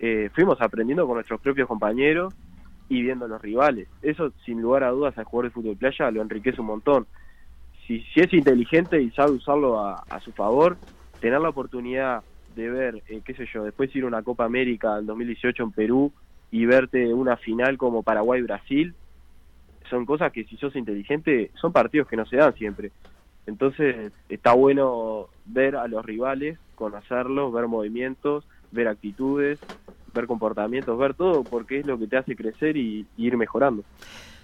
eh, 0.00 0.30
fuimos 0.34 0.60
aprendiendo 0.60 1.06
con 1.06 1.14
nuestros 1.14 1.40
propios 1.40 1.68
compañeros 1.68 2.34
y 2.88 3.02
viendo 3.02 3.28
los 3.28 3.40
rivales. 3.40 3.86
Eso, 4.02 4.32
sin 4.44 4.60
lugar 4.60 4.82
a 4.82 4.90
dudas, 4.90 5.16
al 5.16 5.24
jugador 5.24 5.50
de 5.50 5.54
fútbol 5.54 5.76
playa 5.76 6.10
lo 6.10 6.22
enriquece 6.22 6.60
un 6.60 6.66
montón. 6.66 7.06
Si, 7.90 8.04
si 8.14 8.20
es 8.20 8.32
inteligente 8.32 9.02
y 9.02 9.10
sabe 9.10 9.32
usarlo 9.32 9.80
a, 9.80 10.20
su 10.22 10.30
favor, 10.30 10.78
tener 11.18 11.40
la 11.40 11.48
oportunidad 11.48 12.22
de 12.54 12.70
ver, 12.70 13.02
eh, 13.08 13.20
qué 13.24 13.34
sé 13.34 13.48
yo, 13.52 13.64
después 13.64 13.92
ir 13.96 14.04
a 14.04 14.06
una 14.06 14.22
Copa 14.22 14.44
América 14.44 14.96
en 14.96 15.06
2018 15.06 15.60
en 15.60 15.72
Perú 15.72 16.12
y 16.52 16.66
verte 16.66 17.12
una 17.12 17.36
final 17.36 17.78
como 17.78 18.04
Paraguay-Brasil, 18.04 18.94
son 19.90 20.06
cosas 20.06 20.30
que 20.30 20.44
si 20.44 20.56
sos 20.56 20.76
inteligente, 20.76 21.50
son 21.60 21.72
partidos 21.72 22.06
que 22.06 22.16
no 22.16 22.24
se 22.26 22.36
dan 22.36 22.54
siempre. 22.54 22.92
Entonces 23.46 24.12
está 24.28 24.52
bueno 24.52 25.26
ver 25.44 25.74
a 25.74 25.88
los 25.88 26.06
rivales, 26.06 26.60
conocerlos, 26.76 27.52
ver 27.52 27.66
movimientos, 27.66 28.44
ver 28.70 28.86
actitudes, 28.86 29.58
ver 30.14 30.28
comportamientos, 30.28 30.96
ver 30.96 31.14
todo, 31.14 31.42
porque 31.42 31.80
es 31.80 31.86
lo 31.86 31.98
que 31.98 32.06
te 32.06 32.18
hace 32.18 32.36
crecer 32.36 32.76
y, 32.76 33.04
y 33.16 33.26
ir 33.26 33.36
mejorando. 33.36 33.82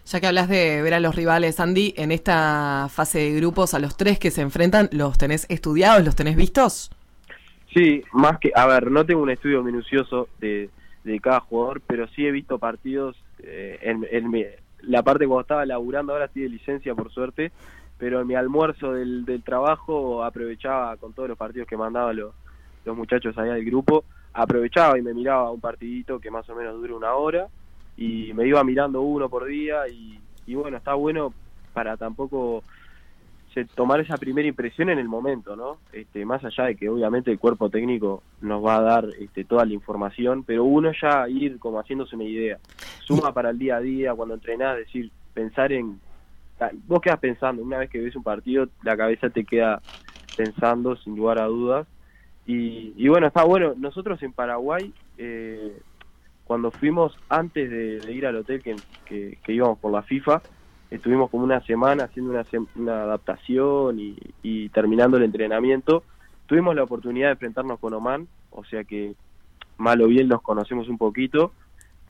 Ya 0.07 0.21
que 0.21 0.29
hablas 0.29 0.49
de 0.49 0.83
ver 0.83 0.95
a 0.95 1.01
los 1.01 1.17
rivales, 1.17 1.59
Andy, 1.59 1.93
en 1.97 2.13
esta 2.13 2.87
fase 2.89 3.19
de 3.19 3.33
grupos, 3.33 3.75
a 3.75 3.81
los 3.81 3.97
tres 3.97 4.21
que 4.21 4.31
se 4.31 4.41
enfrentan, 4.41 4.89
¿los 4.93 5.19
tenés 5.19 5.47
estudiados, 5.51 6.05
los 6.05 6.15
tenés 6.15 6.37
vistos? 6.37 6.93
Sí, 7.75 8.05
más 8.13 8.39
que, 8.39 8.53
a 8.55 8.67
ver, 8.67 8.89
no 8.93 9.05
tengo 9.05 9.23
un 9.23 9.31
estudio 9.31 9.65
minucioso 9.65 10.29
de, 10.39 10.71
de 11.03 11.19
cada 11.19 11.41
jugador, 11.41 11.81
pero 11.85 12.07
sí 12.07 12.25
he 12.25 12.31
visto 12.31 12.61
partidos 12.61 13.17
eh, 13.43 13.81
en, 13.83 14.07
en 14.13 14.47
la 14.83 15.03
parte 15.03 15.27
cuando 15.27 15.41
estaba 15.41 15.67
laburando, 15.67 16.13
ahora 16.13 16.27
estoy 16.27 16.43
de 16.43 16.51
licencia 16.51 16.95
por 16.95 17.11
suerte, 17.11 17.51
pero 17.99 18.21
en 18.21 18.29
mi 18.29 18.37
almuerzo 18.37 18.93
del, 18.93 19.25
del 19.25 19.43
trabajo 19.43 20.23
aprovechaba 20.23 20.97
con 20.99 21.15
todos 21.15 21.29
los 21.29 21.37
partidos 21.37 21.67
que 21.67 21.77
mandaban 21.77 22.15
los, 22.15 22.33
los 22.85 22.97
muchachos 22.97 23.37
allá 23.37 23.55
del 23.55 23.65
grupo, 23.65 24.05
aprovechaba 24.33 24.97
y 24.99 25.03
me 25.03 25.15
miraba 25.15 25.51
un 25.51 25.61
partidito 25.61 26.21
que 26.21 26.31
más 26.31 26.49
o 26.49 26.55
menos 26.55 26.77
dura 26.77 26.95
una 26.95 27.15
hora 27.15 27.49
y 27.97 28.33
me 28.35 28.47
iba 28.47 28.63
mirando 28.65 29.03
uno 29.03 29.29
por 29.29 29.47
día 29.47 29.89
y, 29.89 30.21
y 30.47 30.55
bueno, 30.55 30.77
está 30.77 30.95
bueno 30.95 31.33
para 31.73 31.97
tampoco 31.97 32.63
tomar 33.75 34.01
esa 34.01 34.19
primera 34.19 34.47
impresión 34.47 34.91
en 34.91 34.99
el 34.99 35.09
momento, 35.09 35.57
¿no? 35.57 35.79
Este, 35.93 36.25
más 36.27 36.45
allá 36.45 36.65
de 36.65 36.77
que 36.77 36.89
obviamente 36.89 37.31
el 37.31 37.39
cuerpo 37.39 37.71
técnico 37.71 38.23
nos 38.41 38.65
va 38.65 38.77
a 38.77 38.83
dar 38.83 39.09
este, 39.19 39.45
toda 39.45 39.65
la 39.65 39.73
información, 39.73 40.45
pero 40.45 40.65
uno 40.65 40.93
ya 41.01 41.29
ir 41.29 41.59
como 41.59 41.79
haciéndose 41.79 42.17
una 42.17 42.25
idea, 42.25 42.59
suma 42.99 43.33
para 43.33 43.51
el 43.51 43.59
día 43.59 43.77
a 43.77 43.81
día, 43.81 44.15
cuando 44.15 44.35
entrenás, 44.35 44.77
decir, 44.77 45.11
pensar 45.33 45.73
en, 45.73 45.99
ah, 46.61 46.71
vos 46.87 47.01
quedas 47.01 47.19
pensando, 47.19 47.63
una 47.63 47.79
vez 47.79 47.89
que 47.89 48.01
ves 48.01 48.15
un 48.15 48.23
partido, 48.23 48.69
la 48.83 48.97
cabeza 48.97 49.31
te 49.31 49.45
queda 49.45 49.81
pensando 50.37 50.97
sin 50.97 51.17
lugar 51.17 51.39
a 51.39 51.47
dudas, 51.47 51.87
y, 52.47 52.93
y 52.97 53.09
bueno, 53.09 53.27
está 53.27 53.45
bueno, 53.45 53.75
nosotros 53.77 54.23
en 54.23 54.33
Paraguay, 54.33 54.93
eh, 55.17 55.81
cuando 56.47 56.71
fuimos 56.71 57.17
antes 57.29 57.69
de, 57.71 58.13
ir 58.13 58.25
al 58.27 58.37
hotel 58.37 58.63
que, 58.63 58.77
que- 59.05 59.53
íbamos 59.53 59.79
por 59.79 59.93
la 59.93 60.03
FIFA, 60.03 60.41
estuvimos 60.91 61.29
como 61.31 61.43
una 61.43 61.61
semana 61.63 62.05
haciendo 62.05 62.31
una, 62.31 62.47
una 62.77 63.03
adaptación 63.03 63.99
y, 63.99 64.17
y 64.43 64.69
terminando 64.69 65.17
el 65.17 65.25
entrenamiento. 65.25 66.05
Tuvimos 66.47 66.77
la 66.77 66.85
oportunidad 66.85 67.27
de 67.29 67.33
enfrentarnos 67.33 67.81
con 67.81 67.95
Oman, 67.95 68.29
o 68.51 68.65
sea 68.65 68.85
que 68.85 69.15
mal 69.77 70.01
o 70.01 70.07
bien 70.07 70.29
los 70.29 70.41
conocemos 70.41 70.89
un 70.89 70.99
poquito. 70.99 71.53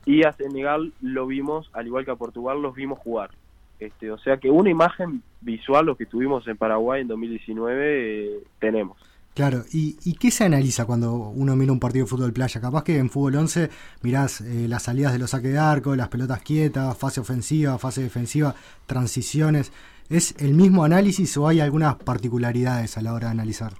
Y 0.05 0.23
a 0.23 0.33
Senegal 0.33 0.93
lo 1.01 1.25
vimos, 1.25 1.69
al 1.73 1.87
igual 1.87 2.05
que 2.05 2.11
a 2.11 2.15
Portugal, 2.15 2.61
los 2.61 2.75
vimos 2.75 2.99
jugar. 2.99 3.31
Este, 3.79 4.11
o 4.11 4.17
sea 4.19 4.37
que 4.37 4.49
una 4.51 4.69
imagen 4.69 5.23
visual, 5.41 5.87
lo 5.87 5.97
que 5.97 6.05
tuvimos 6.05 6.47
en 6.47 6.57
Paraguay 6.57 7.01
en 7.01 7.07
2019, 7.07 8.35
eh, 8.35 8.43
tenemos. 8.59 8.97
Claro, 9.37 9.65
¿Y, 9.71 9.97
¿y 10.03 10.15
qué 10.15 10.31
se 10.31 10.45
analiza 10.45 10.87
cuando 10.87 11.13
uno 11.13 11.55
mira 11.55 11.71
un 11.71 11.79
partido 11.79 12.05
de 12.05 12.09
fútbol 12.09 12.33
playa? 12.33 12.59
Capaz 12.59 12.83
que 12.83 12.97
en 12.97 13.11
fútbol 13.11 13.35
11 13.35 13.69
mirás 14.01 14.41
eh, 14.41 14.67
las 14.67 14.81
salidas 14.81 15.13
de 15.13 15.19
los 15.19 15.29
saques 15.29 15.51
de 15.51 15.59
arco, 15.59 15.95
las 15.95 16.07
pelotas 16.07 16.41
quietas, 16.41 16.97
fase 16.97 17.21
ofensiva, 17.21 17.77
fase 17.77 18.01
defensiva, 18.01 18.55
transiciones. 18.87 19.71
¿Es 20.09 20.35
el 20.41 20.55
mismo 20.55 20.83
análisis 20.83 21.37
o 21.37 21.47
hay 21.47 21.59
algunas 21.59 21.97
particularidades 21.97 22.97
a 22.97 23.03
la 23.03 23.13
hora 23.13 23.27
de 23.27 23.33
analizar? 23.33 23.73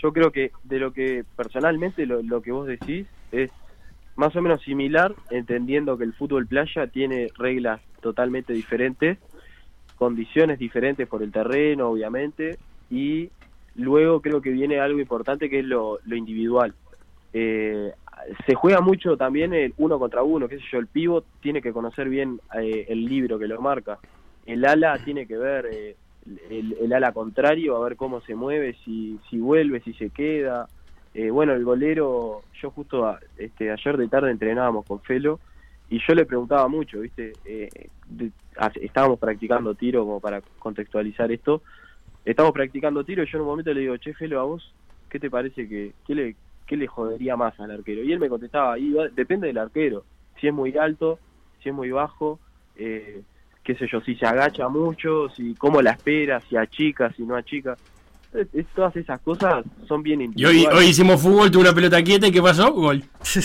yo 0.00 0.12
creo 0.12 0.30
que 0.30 0.52
de 0.62 0.78
lo 0.78 0.92
que 0.92 1.24
personalmente 1.36 2.06
lo, 2.06 2.22
lo 2.22 2.40
que 2.40 2.52
vos 2.52 2.68
decís 2.68 3.08
es 3.32 3.50
más 4.14 4.36
o 4.36 4.42
menos 4.42 4.62
similar, 4.62 5.12
entendiendo 5.30 5.98
que 5.98 6.04
el 6.04 6.12
fútbol 6.12 6.46
playa 6.46 6.86
tiene 6.86 7.30
reglas 7.36 7.80
totalmente 8.00 8.52
diferentes, 8.52 9.18
condiciones 9.96 10.60
diferentes 10.60 11.08
por 11.08 11.24
el 11.24 11.32
terreno, 11.32 11.88
obviamente, 11.88 12.58
y 12.90 13.30
luego 13.74 14.20
creo 14.20 14.40
que 14.40 14.50
viene 14.50 14.80
algo 14.80 15.00
importante 15.00 15.48
que 15.48 15.60
es 15.60 15.64
lo, 15.64 15.98
individual. 16.06 16.74
Eh, 17.32 17.92
se 18.46 18.54
juega 18.54 18.80
mucho 18.80 19.16
también 19.16 19.52
el 19.54 19.74
uno 19.78 19.98
contra 19.98 20.22
uno, 20.22 20.48
qué 20.48 20.58
sé 20.58 20.64
yo, 20.70 20.78
el 20.78 20.86
pivot 20.86 21.24
tiene 21.40 21.62
que 21.62 21.72
conocer 21.72 22.08
bien 22.08 22.40
eh, 22.60 22.86
el 22.88 23.04
libro 23.06 23.38
que 23.38 23.48
lo 23.48 23.60
marca, 23.60 23.98
el 24.46 24.64
ala 24.64 24.98
tiene 24.98 25.26
que 25.26 25.36
ver 25.36 25.66
eh, 25.72 25.96
el, 26.50 26.92
ala 26.92 27.12
contrario, 27.12 27.76
a 27.76 27.84
ver 27.84 27.96
cómo 27.96 28.20
se 28.20 28.34
mueve, 28.34 28.76
si, 28.84 29.18
si 29.28 29.38
vuelve, 29.38 29.80
si 29.80 29.92
se 29.94 30.10
queda. 30.10 30.68
Eh, 31.14 31.30
bueno, 31.30 31.52
el 31.52 31.64
golero, 31.64 32.44
yo 32.60 32.70
justo 32.70 33.06
a- 33.06 33.18
este, 33.36 33.70
ayer 33.70 33.96
de 33.96 34.08
tarde 34.08 34.30
entrenábamos 34.30 34.86
con 34.86 35.00
Felo 35.00 35.40
y 35.90 36.00
yo 36.06 36.14
le 36.14 36.24
preguntaba 36.24 36.68
mucho, 36.68 37.00
¿viste? 37.00 37.32
Estábamos 38.80 39.18
practicando 39.18 39.74
tiro 39.74 40.04
como 40.04 40.20
para 40.20 40.42
contextualizar 40.58 41.30
esto. 41.32 41.62
Estábamos 42.24 42.54
practicando 42.54 43.04
tiro 43.04 43.22
y 43.22 43.26
yo 43.26 43.38
en 43.38 43.42
un 43.42 43.48
momento 43.48 43.74
le 43.74 43.80
digo, 43.80 43.96
che, 43.96 44.14
Felo, 44.14 44.40
¿a 44.40 44.44
vos 44.44 44.74
qué 45.08 45.18
te 45.18 45.30
parece 45.30 45.68
que, 45.68 45.94
qué 46.06 46.14
le, 46.14 46.36
qué 46.66 46.76
le 46.76 46.86
jodería 46.86 47.36
más 47.36 47.58
al 47.58 47.70
arquero? 47.70 48.02
Y 48.02 48.12
él 48.12 48.20
me 48.20 48.28
contestaba, 48.28 48.78
y 48.78 48.94
depende 49.12 49.48
del 49.48 49.58
arquero, 49.58 50.04
si 50.40 50.48
es 50.48 50.54
muy 50.54 50.76
alto, 50.76 51.18
si 51.62 51.68
es 51.68 51.74
muy 51.74 51.90
bajo, 51.90 52.40
eh, 52.76 53.22
qué 53.62 53.74
sé 53.74 53.86
yo, 53.90 54.00
si 54.00 54.14
se 54.16 54.26
agacha 54.26 54.68
mucho, 54.68 55.28
si 55.30 55.54
cómo 55.56 55.82
la 55.82 55.92
espera, 55.92 56.40
si 56.48 56.56
achica, 56.56 57.12
si 57.12 57.22
no 57.24 57.36
achica. 57.36 57.76
Es- 58.34 58.64
todas 58.74 58.96
esas 58.96 59.20
cosas 59.20 59.62
son 59.86 60.02
bien 60.02 60.20
Y 60.22 60.24
hoy, 60.24 60.30
individuales. 60.54 60.78
hoy 60.80 60.86
hicimos 60.86 61.20
fútbol, 61.20 61.50
tuve 61.50 61.62
una 61.64 61.74
pelota 61.74 62.02
quieta 62.02 62.26
y 62.28 62.32
¿qué 62.32 62.40
pasó? 62.40 62.72
Gol. 62.72 63.04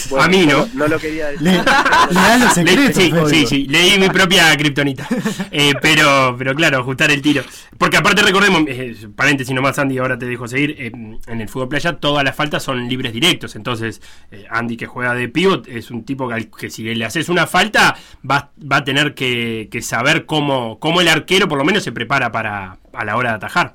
Bueno, 0.09 0.23
a 0.25 0.27
mí 0.29 0.45
no. 0.45 0.65
No 0.75 0.87
lo 0.87 0.97
quería 0.97 1.27
decir. 1.27 1.41
Le, 1.43 1.51
le 1.57 1.61
dan 1.63 2.39
los 2.39 2.57
Le- 2.57 2.93
secretos. 2.93 3.29
sí, 3.29 3.39
sí, 3.41 3.45
sí, 3.47 3.65
leí 3.67 3.99
mi 3.99 4.09
propia 4.09 4.55
kriptonita. 4.55 5.05
Eh, 5.51 5.73
pero, 5.81 6.35
pero 6.37 6.55
claro, 6.55 6.77
ajustar 6.79 7.11
el 7.11 7.21
tiro. 7.21 7.43
Porque 7.77 7.97
aparte 7.97 8.21
recordemos, 8.21 8.63
eh, 8.67 8.95
paréntesis 9.15 9.53
nomás 9.53 9.77
Andy, 9.77 9.97
ahora 9.97 10.17
te 10.17 10.25
dejo 10.25 10.47
seguir, 10.47 10.75
eh, 10.79 10.91
en 11.27 11.41
el 11.41 11.49
fútbol 11.49 11.67
playa 11.69 11.93
todas 11.97 12.23
las 12.23 12.35
faltas 12.35 12.63
son 12.63 12.87
libres 12.87 13.11
directos. 13.11 13.55
Entonces, 13.57 14.01
eh, 14.31 14.45
Andy 14.49 14.77
que 14.77 14.85
juega 14.87 15.13
de 15.13 15.27
pivot 15.27 15.67
es 15.67 15.91
un 15.91 16.05
tipo 16.05 16.27
que, 16.29 16.33
al- 16.33 16.49
que 16.49 16.69
si 16.69 16.83
le 16.95 17.03
haces 17.05 17.27
una 17.29 17.45
falta 17.45 17.97
va, 18.29 18.51
va 18.59 18.77
a 18.77 18.83
tener 18.85 19.13
que, 19.13 19.67
que 19.69 19.81
saber 19.81 20.25
cómo, 20.25 20.79
cómo 20.79 21.01
el 21.01 21.09
arquero 21.09 21.47
por 21.49 21.57
lo 21.57 21.65
menos 21.65 21.83
se 21.83 21.91
prepara 21.91 22.31
para 22.31 22.77
a 22.93 23.05
la 23.05 23.15
hora 23.17 23.31
de 23.31 23.35
atajar. 23.35 23.73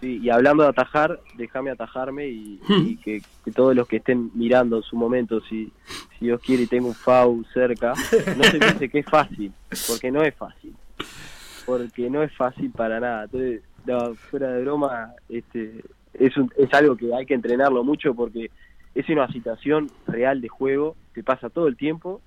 Sí, 0.00 0.18
y 0.22 0.30
hablando 0.30 0.62
de 0.64 0.68
atajar, 0.70 1.20
déjame 1.36 1.70
atajarme 1.70 2.28
y, 2.28 2.60
Hmm. 2.68 2.86
y 2.86 2.96
que, 3.04 3.22
que 3.44 3.52
todos 3.52 3.74
los 3.74 3.86
que 3.88 3.96
estén 3.96 4.30
mirando 4.34 4.76
en 4.78 4.82
su 4.82 4.96
momento, 4.96 5.40
si, 5.42 5.72
si 6.18 6.26
Dios 6.26 6.40
quiere 6.40 6.64
y 6.64 6.66
tengo 6.66 6.88
un 6.88 6.94
FAU 6.94 7.44
cerca, 7.52 7.94
no 8.36 8.42
se 8.44 8.58
piense 8.58 8.88
que 8.88 8.98
es 9.00 9.06
fácil, 9.06 9.52
porque 9.86 10.10
no 10.10 10.22
es 10.22 10.34
fácil. 10.34 10.74
Porque 11.66 12.10
no 12.10 12.22
es 12.22 12.32
fácil 12.36 12.70
para 12.70 13.00
nada. 13.00 13.24
Entonces, 13.24 13.62
no, 13.86 14.14
fuera 14.30 14.48
de 14.50 14.62
broma, 14.62 15.12
este, 15.28 15.82
es, 16.12 16.36
un- 16.36 16.52
es 16.56 16.72
algo 16.74 16.96
que 16.96 17.14
hay 17.14 17.24
que 17.26 17.34
entrenarlo 17.34 17.82
mucho 17.84 18.14
porque 18.14 18.50
es 18.94 19.08
una 19.08 19.26
situación 19.28 19.90
real 20.06 20.40
de 20.40 20.48
juego, 20.48 20.96
te 21.14 21.22
pasa 21.22 21.48
todo 21.50 21.66
el 21.68 21.76
tiempo 21.76 22.20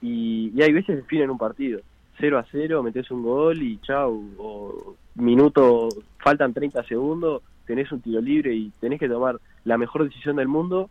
y, 0.00 0.52
y 0.54 0.62
hay 0.62 0.72
veces 0.72 0.96
definen 0.96 1.30
un 1.30 1.38
partido. 1.38 1.80
0 2.18 2.38
a 2.38 2.46
0, 2.50 2.82
metes 2.82 3.10
un 3.10 3.22
gol 3.22 3.62
y 3.62 3.78
chau. 3.80 4.24
O 4.38 4.96
minuto, 5.14 5.88
faltan 6.18 6.54
30 6.54 6.84
segundos, 6.84 7.42
tenés 7.66 7.90
un 7.92 8.00
tiro 8.00 8.20
libre 8.20 8.54
y 8.54 8.70
tenés 8.80 8.98
que 8.98 9.08
tomar 9.08 9.38
la 9.64 9.78
mejor 9.78 10.04
decisión 10.04 10.36
del 10.36 10.48
mundo, 10.48 10.90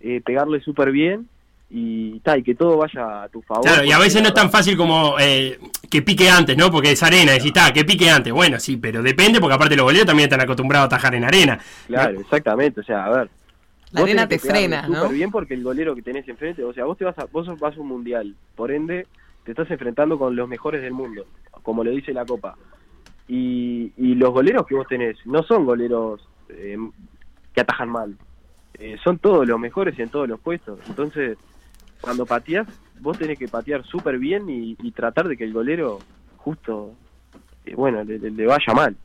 eh, 0.00 0.20
pegarle 0.24 0.60
súper 0.60 0.92
bien 0.92 1.28
y, 1.74 2.20
ta, 2.20 2.36
y 2.36 2.42
que 2.42 2.54
todo 2.54 2.76
vaya 2.76 3.22
a 3.22 3.28
tu 3.28 3.40
favor. 3.42 3.64
Claro, 3.64 3.84
y 3.84 3.92
a 3.92 3.98
veces 3.98 4.20
no 4.20 4.28
es 4.28 4.34
tan 4.34 4.50
fácil 4.50 4.76
como 4.76 5.16
eh, 5.18 5.58
que 5.88 6.02
pique 6.02 6.28
antes, 6.28 6.56
¿no? 6.56 6.70
Porque 6.70 6.92
es 6.92 7.02
arena, 7.02 7.32
decís, 7.32 7.46
está, 7.46 7.72
que 7.72 7.84
pique 7.84 8.10
antes. 8.10 8.32
Bueno, 8.32 8.60
sí, 8.60 8.76
pero 8.76 9.02
depende 9.02 9.40
porque 9.40 9.54
aparte 9.54 9.74
los 9.74 9.84
goleros 9.84 10.06
también 10.06 10.26
están 10.26 10.42
acostumbrados 10.42 10.84
a 10.84 10.86
atajar 10.86 11.14
en 11.14 11.24
arena. 11.24 11.58
Claro, 11.86 12.20
exactamente. 12.20 12.80
O 12.80 12.84
sea, 12.84 13.06
a 13.06 13.10
ver. 13.10 13.30
La 13.90 14.00
vos 14.00 14.08
arena 14.08 14.28
te 14.28 14.38
frena, 14.38 14.88
¿no? 14.88 15.02
súper 15.02 15.16
bien 15.16 15.30
porque 15.30 15.54
el 15.54 15.62
golero 15.62 15.94
que 15.94 16.02
tenés 16.02 16.26
enfrente, 16.28 16.64
o 16.64 16.72
sea, 16.72 16.84
vos 16.84 16.96
te 16.96 17.04
vas 17.04 17.18
a, 17.18 17.24
vos 17.26 17.46
vas 17.58 17.76
a 17.76 17.80
un 17.80 17.88
mundial, 17.88 18.34
por 18.54 18.70
ende, 18.70 19.06
te 19.44 19.52
estás 19.52 19.70
enfrentando 19.70 20.18
con 20.18 20.36
los 20.36 20.48
mejores 20.48 20.82
del 20.82 20.92
mundo, 20.92 21.26
como 21.62 21.84
lo 21.84 21.90
dice 21.90 22.12
la 22.12 22.24
Copa. 22.24 22.56
Y, 23.28 23.92
y 23.96 24.14
los 24.14 24.30
goleros 24.30 24.66
que 24.66 24.74
vos 24.74 24.86
tenés 24.86 25.16
no 25.26 25.42
son 25.42 25.64
goleros 25.64 26.26
eh, 26.48 26.76
que 27.54 27.60
atajan 27.60 27.88
mal, 27.88 28.16
Eh, 28.78 28.96
son 29.04 29.18
todos 29.18 29.46
los 29.46 29.60
mejores 29.60 29.98
en 29.98 30.08
todos 30.08 30.26
los 30.26 30.40
puestos. 30.40 30.80
Entonces, 30.88 31.36
cuando 32.00 32.24
pateás, 32.24 32.66
vos 33.00 33.18
tenés 33.18 33.38
que 33.38 33.46
patear 33.46 33.84
súper 33.84 34.18
bien 34.18 34.48
y, 34.48 34.90
tratar 34.92 35.28
de 35.28 35.36
que 35.36 35.44
el 35.44 35.52
golero 35.52 35.98
justo, 36.38 36.94
eh, 37.66 37.74
bueno, 37.74 38.02
le 38.02 38.46
vaya 38.46 38.72
mal. 38.74 38.96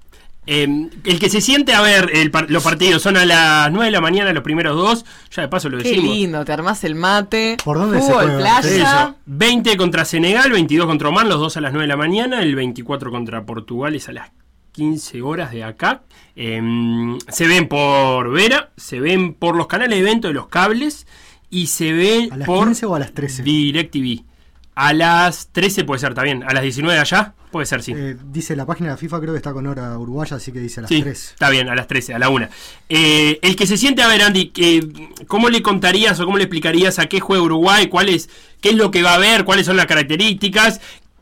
Eh, 0.47 0.89
el 1.03 1.19
que 1.19 1.29
se 1.29 1.41
siente 1.41 1.73
a 1.73 1.81
ver 1.81 2.09
el 2.13 2.31
los 2.47 2.63
partidos 2.63 3.01
son 3.01 3.17
a 3.17 3.25
las 3.25 3.69
9 3.69 3.85
de 3.85 3.91
la 3.91 4.01
mañana, 4.01 4.31
los 4.33 4.43
primeros 4.43 4.75
dos. 4.75 5.05
Ya 5.35 5.43
de 5.43 5.49
paso 5.49 5.69
lo 5.69 5.77
Qué 5.77 5.89
decimos. 5.89 6.15
lindo, 6.15 6.45
te 6.45 6.53
armás 6.53 6.83
el 6.85 6.95
mate. 6.95 7.57
¿Por 7.63 7.77
dónde 7.77 8.01
se 8.01 8.07
fútbol, 8.07 8.23
juega? 8.31 8.59
Eso, 8.59 8.67
playa. 8.69 9.15
20 9.25 9.77
contra 9.77 10.05
Senegal, 10.05 10.49
22 10.51 10.87
contra 10.87 11.09
Oman, 11.09 11.27
los 11.29 11.39
dos 11.39 11.57
a 11.57 11.61
las 11.61 11.73
9 11.73 11.83
de 11.83 11.87
la 11.89 11.97
mañana. 11.97 12.41
El 12.41 12.55
24 12.55 13.11
contra 13.11 13.45
Portugal 13.45 13.93
es 13.95 14.07
a 14.07 14.13
las 14.13 14.31
15 14.71 15.21
horas 15.21 15.51
de 15.51 15.63
acá. 15.63 16.03
Eh, 16.35 16.61
se 17.29 17.47
ven 17.47 17.67
por 17.67 18.31
Vera, 18.31 18.69
se 18.77 18.99
ven 18.99 19.33
por 19.33 19.55
los 19.57 19.67
canales 19.67 19.97
de 19.97 20.01
evento 20.01 20.27
de 20.29 20.33
los 20.33 20.47
cables 20.47 21.07
y 21.49 21.67
se 21.67 21.91
ve 21.91 22.29
¿A 22.31 22.37
las 22.37 22.45
por 22.45 22.65
15 22.67 22.85
o 22.85 22.95
a 22.95 22.99
las 22.99 23.13
13? 23.13 23.43
DirecTV. 23.43 24.23
A 24.79 24.93
las 24.93 25.47
13 25.53 25.85
puede 25.85 25.99
ser, 25.99 26.09
está 26.09 26.21
bien. 26.21 26.43
A 26.43 26.53
las 26.53 26.61
19 26.61 26.99
allá, 26.99 27.33
puede 27.51 27.65
ser, 27.65 27.81
sí. 27.81 27.93
Eh, 27.95 28.15
dice 28.31 28.55
la 28.55 28.67
página 28.67 28.89
de 28.89 28.93
la 28.93 28.97
FIFA, 28.97 29.19
creo 29.21 29.33
que 29.33 29.37
está 29.37 29.51
con 29.51 29.65
hora 29.65 29.97
uruguaya, 29.97 30.37
así 30.37 30.51
que 30.51 30.59
dice 30.59 30.81
a 30.81 30.83
las 30.83 30.89
Sí, 30.89 31.01
3. 31.01 31.29
está 31.31 31.49
bien, 31.49 31.67
a 31.67 31.73
las 31.73 31.87
13, 31.87 32.13
a 32.13 32.19
la 32.19 32.29
1. 32.29 32.47
Eh, 32.87 33.39
el 33.41 33.55
que 33.55 33.65
se 33.65 33.75
siente, 33.75 34.03
a 34.03 34.07
ver, 34.07 34.21
Andy, 34.21 34.49
que, 34.49 34.87
¿cómo 35.25 35.49
le 35.49 35.63
contarías 35.63 36.19
o 36.19 36.25
cómo 36.25 36.37
le 36.37 36.43
explicarías 36.43 36.99
a 36.99 37.07
qué 37.07 37.19
juega 37.19 37.41
Uruguay? 37.43 37.87
¿Cuál 37.87 38.09
es, 38.09 38.29
¿Qué 38.61 38.69
es 38.69 38.75
lo 38.75 38.91
que 38.91 39.01
va 39.01 39.15
a 39.15 39.17
ver? 39.17 39.45
¿Cuáles 39.45 39.65
son 39.65 39.77
las 39.77 39.87
características? 39.87 40.79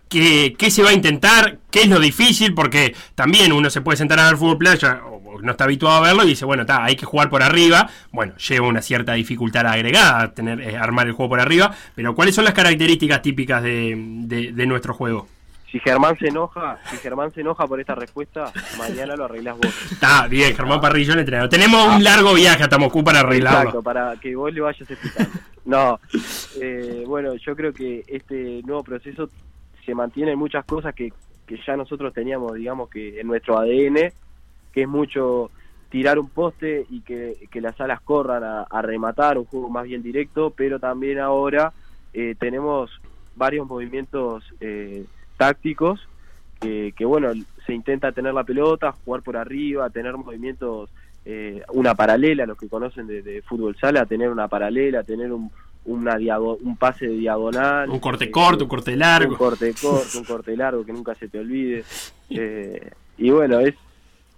¿Qué, 0.10 0.54
qué 0.58 0.70
se 0.70 0.84
va 0.84 0.90
a 0.90 0.94
intentar? 0.94 1.58
¿Qué 1.72 1.84
es 1.84 1.88
lo 1.88 2.00
difícil? 2.02 2.54
Porque 2.54 2.94
también 3.16 3.54
uno 3.54 3.70
se 3.70 3.80
puede 3.80 3.98
sentar 3.98 4.20
a 4.20 4.26
ver 4.26 4.38
fútbol 4.38 4.58
playa 4.58 5.00
no 5.42 5.52
está 5.52 5.64
habituado 5.66 5.98
a 5.98 6.08
verlo 6.08 6.24
y 6.24 6.30
dice, 6.30 6.46
bueno, 6.46 6.62
está, 6.64 6.84
hay 6.84 6.96
que 6.96 7.06
jugar 7.06 7.30
por 7.30 7.44
arriba. 7.44 7.90
Bueno, 8.12 8.36
lleva 8.38 8.68
una 8.68 8.82
cierta 8.82 9.14
dificultad 9.14 9.66
agregada 9.68 10.34
tener, 10.34 10.62
eh, 10.62 10.78
armar 10.78 11.08
el 11.08 11.14
juego 11.14 11.30
por 11.30 11.40
arriba, 11.40 11.74
pero 11.96 12.16
¿cuáles 12.16 12.36
son 12.36 12.46
las 12.46 12.54
características 12.54 13.22
típicas 13.22 13.62
de, 13.64 13.96
de- 13.98 14.52
de 14.54 14.66
nuestro 14.66 14.94
juego? 14.94 15.28
Si 15.72 15.80
Germán 15.82 16.18
se 16.18 16.28
enoja, 16.30 16.78
si 16.90 16.96
Germán 16.98 17.34
se 17.34 17.42
enoja 17.42 17.68
por 17.68 17.82
esta 17.82 17.96
respuesta, 17.96 18.50
mañana 18.78 19.16
lo 19.18 19.26
arreglás 19.26 19.58
vos. 19.58 19.92
Está 19.92 20.26
bien, 20.28 20.56
Germán 20.56 20.80
Parrillo, 20.80 21.12
el 21.14 21.20
entrenador. 21.20 21.50
Tenemos 21.50 21.96
un 21.96 22.02
largo 22.04 22.34
viaje 22.34 22.64
hasta 22.64 22.78
Moscú 22.78 23.04
para 23.04 23.20
arreglarlo. 23.20 23.60
Exacto, 23.62 23.84
para 23.84 24.16
que 24.22 24.34
vos 24.38 24.54
le 24.54 24.62
vayas 24.62 24.90
explicando. 24.90 25.32
No, 25.66 26.00
eh, 26.62 27.04
bueno, 27.06 27.34
yo 27.36 27.56
creo 27.56 27.74
que 27.74 28.04
este 28.08 28.62
nuevo 28.64 28.84
proceso 28.84 29.30
se 29.86 29.94
mantiene 29.94 30.32
en 30.32 30.40
muchas 30.40 30.64
cosas 30.64 30.96
que, 30.96 31.12
que 31.46 31.60
ya 31.68 31.76
nosotros 31.76 32.14
teníamos, 32.14 32.54
digamos, 32.54 32.90
que 32.90 33.20
en 33.20 33.28
nuestro 33.28 33.58
ADN, 33.60 34.14
que 34.76 34.84
es 34.84 34.88
mucho 34.88 35.50
tirar 35.90 36.20
un 36.20 36.28
poste 36.30 36.86
y 36.90 37.00
que, 37.02 37.48
que 37.50 37.62
las 37.62 37.80
alas 37.80 38.02
corran 38.02 38.44
a, 38.44 38.64
a 38.64 38.82
rematar, 38.82 39.38
un 39.38 39.46
juego 39.46 39.70
más 39.70 39.86
bien 39.86 40.04
directo, 40.04 40.52
pero 40.56 40.78
también 40.80 41.20
ahora 41.20 41.72
eh, 42.14 42.36
tenemos 42.38 42.92
varios 43.38 43.66
movimientos 43.68 44.44
eh, 44.60 45.06
tácticos 45.38 46.08
que, 46.60 46.94
que, 46.98 47.06
bueno, 47.06 47.32
se 47.66 47.74
intenta 47.74 48.12
tener 48.12 48.34
la 48.34 48.44
pelota, 48.44 48.92
jugar 49.06 49.22
por 49.22 49.38
arriba, 49.38 49.90
tener 49.90 50.16
movimientos, 50.18 50.90
eh, 51.26 51.62
una 51.74 51.96
paralela, 51.96 52.46
los 52.46 52.58
que 52.58 52.68
conocen 52.70 53.08
de, 53.08 53.22
de 53.22 53.42
fútbol 53.42 53.76
sala, 53.78 54.06
tener 54.06 54.30
una 54.30 54.48
paralela, 54.48 55.04
tener 55.04 55.32
un, 55.32 55.50
una 55.86 56.18
diago- 56.18 56.58
un 56.62 56.76
pase 56.78 57.08
de 57.08 57.14
diagonal. 57.18 57.90
Un 57.90 58.00
corte 58.00 58.26
eh, 58.26 58.32
corto, 58.32 58.66
un 58.66 58.70
corte 58.70 58.96
largo. 58.98 59.32
Un 59.32 59.38
corte 59.38 59.74
corto, 59.82 60.18
un 60.18 60.24
corte 60.26 60.58
largo, 60.58 60.86
que 60.86 60.92
nunca 60.94 61.16
se 61.16 61.30
te 61.30 61.40
olvide. 61.40 61.84
Eh, 62.28 62.90
y 63.20 63.30
bueno, 63.30 63.60
es 63.60 63.76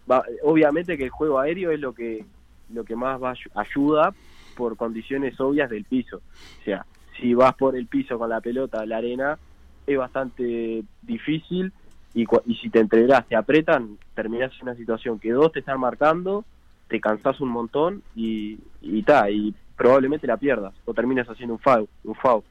va- 0.10 0.26
obviamente 0.44 0.98
que 0.98 1.06
el 1.06 1.10
juego 1.10 1.40
aéreo 1.40 1.72
es 1.72 1.80
lo 1.80 1.94
que 1.94 2.26
lo 2.70 2.84
que 2.84 2.96
más 2.96 3.22
va, 3.22 3.34
ayu- 3.34 3.52
ayuda 3.56 4.14
por 4.56 4.76
condiciones 4.76 5.40
obvias 5.40 5.70
del 5.70 5.86
piso. 5.86 6.18
O 6.18 6.64
sea, 6.66 6.86
si 7.18 7.34
vas 7.34 7.56
por 7.56 7.78
el 7.78 7.88
piso 7.88 8.20
con 8.20 8.30
la 8.30 8.42
pelota 8.42 8.86
la 8.86 8.98
arena, 8.98 9.40
es 9.86 9.98
bastante 9.98 10.84
difícil 11.02 11.72
y, 12.14 12.26
y 12.46 12.56
si 12.56 12.70
te 12.70 12.80
entregas, 12.80 13.26
te 13.28 13.36
apretan, 13.36 13.98
terminás 14.14 14.52
en 14.60 14.68
una 14.68 14.76
situación 14.76 15.18
que 15.20 15.32
dos 15.32 15.52
te 15.54 15.60
están 15.60 15.80
marcando, 15.80 16.44
te 16.90 17.00
cansás 17.00 17.40
un 17.40 17.50
montón 17.50 18.02
y, 18.16 18.60
y 18.82 19.04
ta, 19.04 19.30
y 19.30 19.54
probablemente 19.78 20.28
la 20.28 20.36
pierdas 20.38 20.74
o 20.86 20.94
terminas 20.94 21.28
haciendo 21.28 21.54
un 21.54 21.60
foul, 21.62 21.88
un 22.04 22.16
foul. 22.16 22.44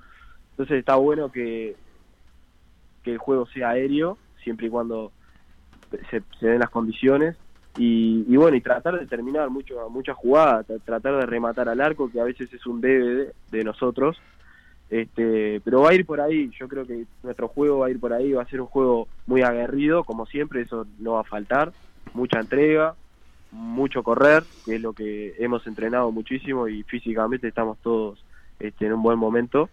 Entonces 0.53 0.79
está 0.79 0.97
bueno 0.97 1.31
que, 1.31 1.77
que 3.03 3.13
el 3.13 3.19
juego 3.19 3.47
sea 3.49 3.71
aéreo, 3.71 4.17
siempre 4.43 4.69
y 4.69 4.71
cuando 4.71 5.13
se, 6.11 6.23
se 6.41 6.47
den 6.47 6.61
las 6.61 6.71
condiciones. 6.71 7.37
Y, 7.79 8.25
y 8.29 8.37
bueno, 8.37 8.57
y 8.57 8.61
tratar 8.61 8.99
de 8.99 9.07
terminar 9.07 9.51
mucho, 9.51 9.89
muchas 9.91 10.17
jugadas, 10.17 10.67
tra- 10.67 10.81
tratar 10.83 11.17
de 11.17 11.27
rematar 11.27 11.69
al 11.69 11.81
arco, 11.81 12.11
que 12.11 12.21
a 12.21 12.25
veces 12.25 12.53
es 12.53 12.67
un 12.67 12.81
debe 12.81 13.15
de, 13.15 13.33
de 13.51 13.65
nosotros. 13.65 14.21
Este, 14.89 15.61
pero 15.65 15.83
va 15.83 15.91
a 15.91 15.95
ir 15.95 16.07
por 16.07 16.21
ahí, 16.21 16.51
yo 16.59 16.69
creo 16.69 16.87
que 16.87 17.05
nuestro 17.23 17.49
juego 17.49 17.81
va 17.81 17.89
a 17.89 17.91
ir 17.91 17.99
por 17.99 18.13
ahí, 18.13 18.33
va 18.33 18.43
a 18.43 18.49
ser 18.49 18.61
un 18.61 18.69
juego 18.69 19.09
muy 19.27 19.43
aguerrido, 19.43 20.05
como 20.05 20.27
siempre, 20.27 20.63
eso 20.63 20.87
no 21.01 21.15
va 21.15 21.21
a 21.23 21.25
faltar, 21.25 21.73
mucha 22.15 22.39
entrega, 22.39 22.95
mucho 23.51 24.03
correr, 24.05 24.45
que 24.65 24.77
es 24.77 24.81
lo 24.81 24.93
que 24.93 25.35
hemos 25.39 25.67
entrenado 25.67 26.13
muchísimo 26.13 26.69
y 26.69 26.83
físicamente 26.85 27.49
estamos 27.49 27.79
todos 27.83 28.25
este, 28.61 28.87
en 28.87 28.93
un 28.93 29.03
buen 29.03 29.19
momento. 29.19 29.69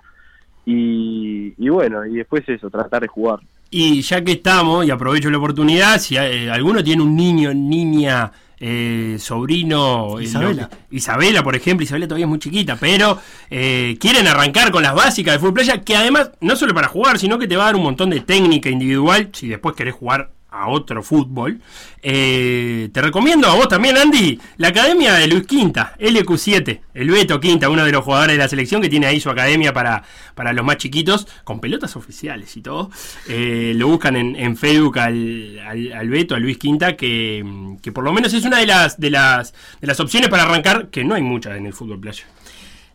Y, 0.65 1.53
y 1.57 1.69
bueno, 1.69 2.05
y 2.05 2.15
después 2.15 2.47
eso, 2.49 2.69
tratar 2.69 3.01
de 3.01 3.07
jugar. 3.07 3.39
Y 3.75 4.03
ya 4.03 4.23
que 4.23 4.33
estamos, 4.33 4.85
y 4.85 4.91
aprovecho 4.91 5.31
la 5.31 5.39
oportunidad, 5.39 5.99
si 5.99 6.15
eh, 6.15 6.47
alguno 6.51 6.83
tiene 6.83 7.01
un 7.01 7.15
niño, 7.15 7.55
niña, 7.55 8.31
eh, 8.59 9.17
sobrino, 9.17 10.19
eh, 10.19 10.25
Isabela. 10.25 10.69
Isabela, 10.91 11.43
por 11.43 11.55
ejemplo, 11.55 11.83
Isabela 11.83 12.07
todavía 12.07 12.27
es 12.27 12.29
muy 12.29 12.37
chiquita, 12.37 12.75
pero 12.79 13.19
eh, 13.49 13.97
quieren 13.99 14.27
arrancar 14.27 14.69
con 14.71 14.83
las 14.83 14.93
básicas 14.93 15.33
de 15.33 15.39
fútbol 15.39 15.55
playa, 15.55 15.81
que 15.81 15.95
además, 15.95 16.29
no 16.39 16.55
solo 16.55 16.75
para 16.75 16.87
jugar, 16.87 17.17
sino 17.17 17.39
que 17.39 17.47
te 17.47 17.55
va 17.55 17.63
a 17.63 17.65
dar 17.65 17.75
un 17.75 17.81
montón 17.81 18.11
de 18.11 18.19
técnica 18.19 18.69
individual, 18.69 19.29
si 19.33 19.47
después 19.47 19.75
querés 19.75 19.95
jugar 19.95 20.29
a 20.53 20.67
otro 20.67 21.01
fútbol. 21.03 21.59
Eh, 22.01 22.89
te 22.93 23.01
recomiendo 23.01 23.47
a 23.47 23.55
vos 23.55 23.67
también, 23.67 23.97
Andy, 23.97 24.39
la 24.57 24.67
academia 24.69 25.13
de 25.13 25.27
Luis 25.27 25.47
Quinta, 25.47 25.95
LQ7, 25.99 26.81
el 26.93 27.09
Beto 27.09 27.39
Quinta, 27.39 27.69
uno 27.69 27.83
de 27.83 27.91
los 27.91 28.03
jugadores 28.03 28.35
de 28.35 28.43
la 28.43 28.47
selección 28.47 28.81
que 28.81 28.89
tiene 28.89 29.07
ahí 29.07 29.19
su 29.19 29.29
academia 29.29 29.73
para, 29.73 30.03
para 30.35 30.53
los 30.53 30.63
más 30.63 30.77
chiquitos, 30.77 31.27
con 31.43 31.59
pelotas 31.59 31.95
oficiales 31.95 32.55
y 32.55 32.61
todo. 32.61 32.91
Eh, 33.27 33.73
lo 33.75 33.87
buscan 33.87 34.15
en, 34.15 34.35
en 34.35 34.55
Facebook 34.55 34.99
al, 34.99 35.59
al, 35.59 36.09
Beto, 36.09 36.35
a 36.35 36.39
Luis 36.39 36.57
Quinta, 36.57 36.95
que, 36.95 37.43
que 37.81 37.91
por 37.91 38.03
lo 38.03 38.13
menos 38.13 38.33
es 38.33 38.45
una 38.45 38.59
de 38.59 38.67
las, 38.67 38.99
de 38.99 39.09
las, 39.09 39.53
de 39.81 39.87
las 39.87 39.99
opciones 39.99 40.29
para 40.29 40.43
arrancar, 40.43 40.89
que 40.89 41.03
no 41.03 41.15
hay 41.15 41.23
muchas 41.23 41.57
en 41.57 41.65
el 41.65 41.73
fútbol 41.73 41.99
playa. 41.99 42.25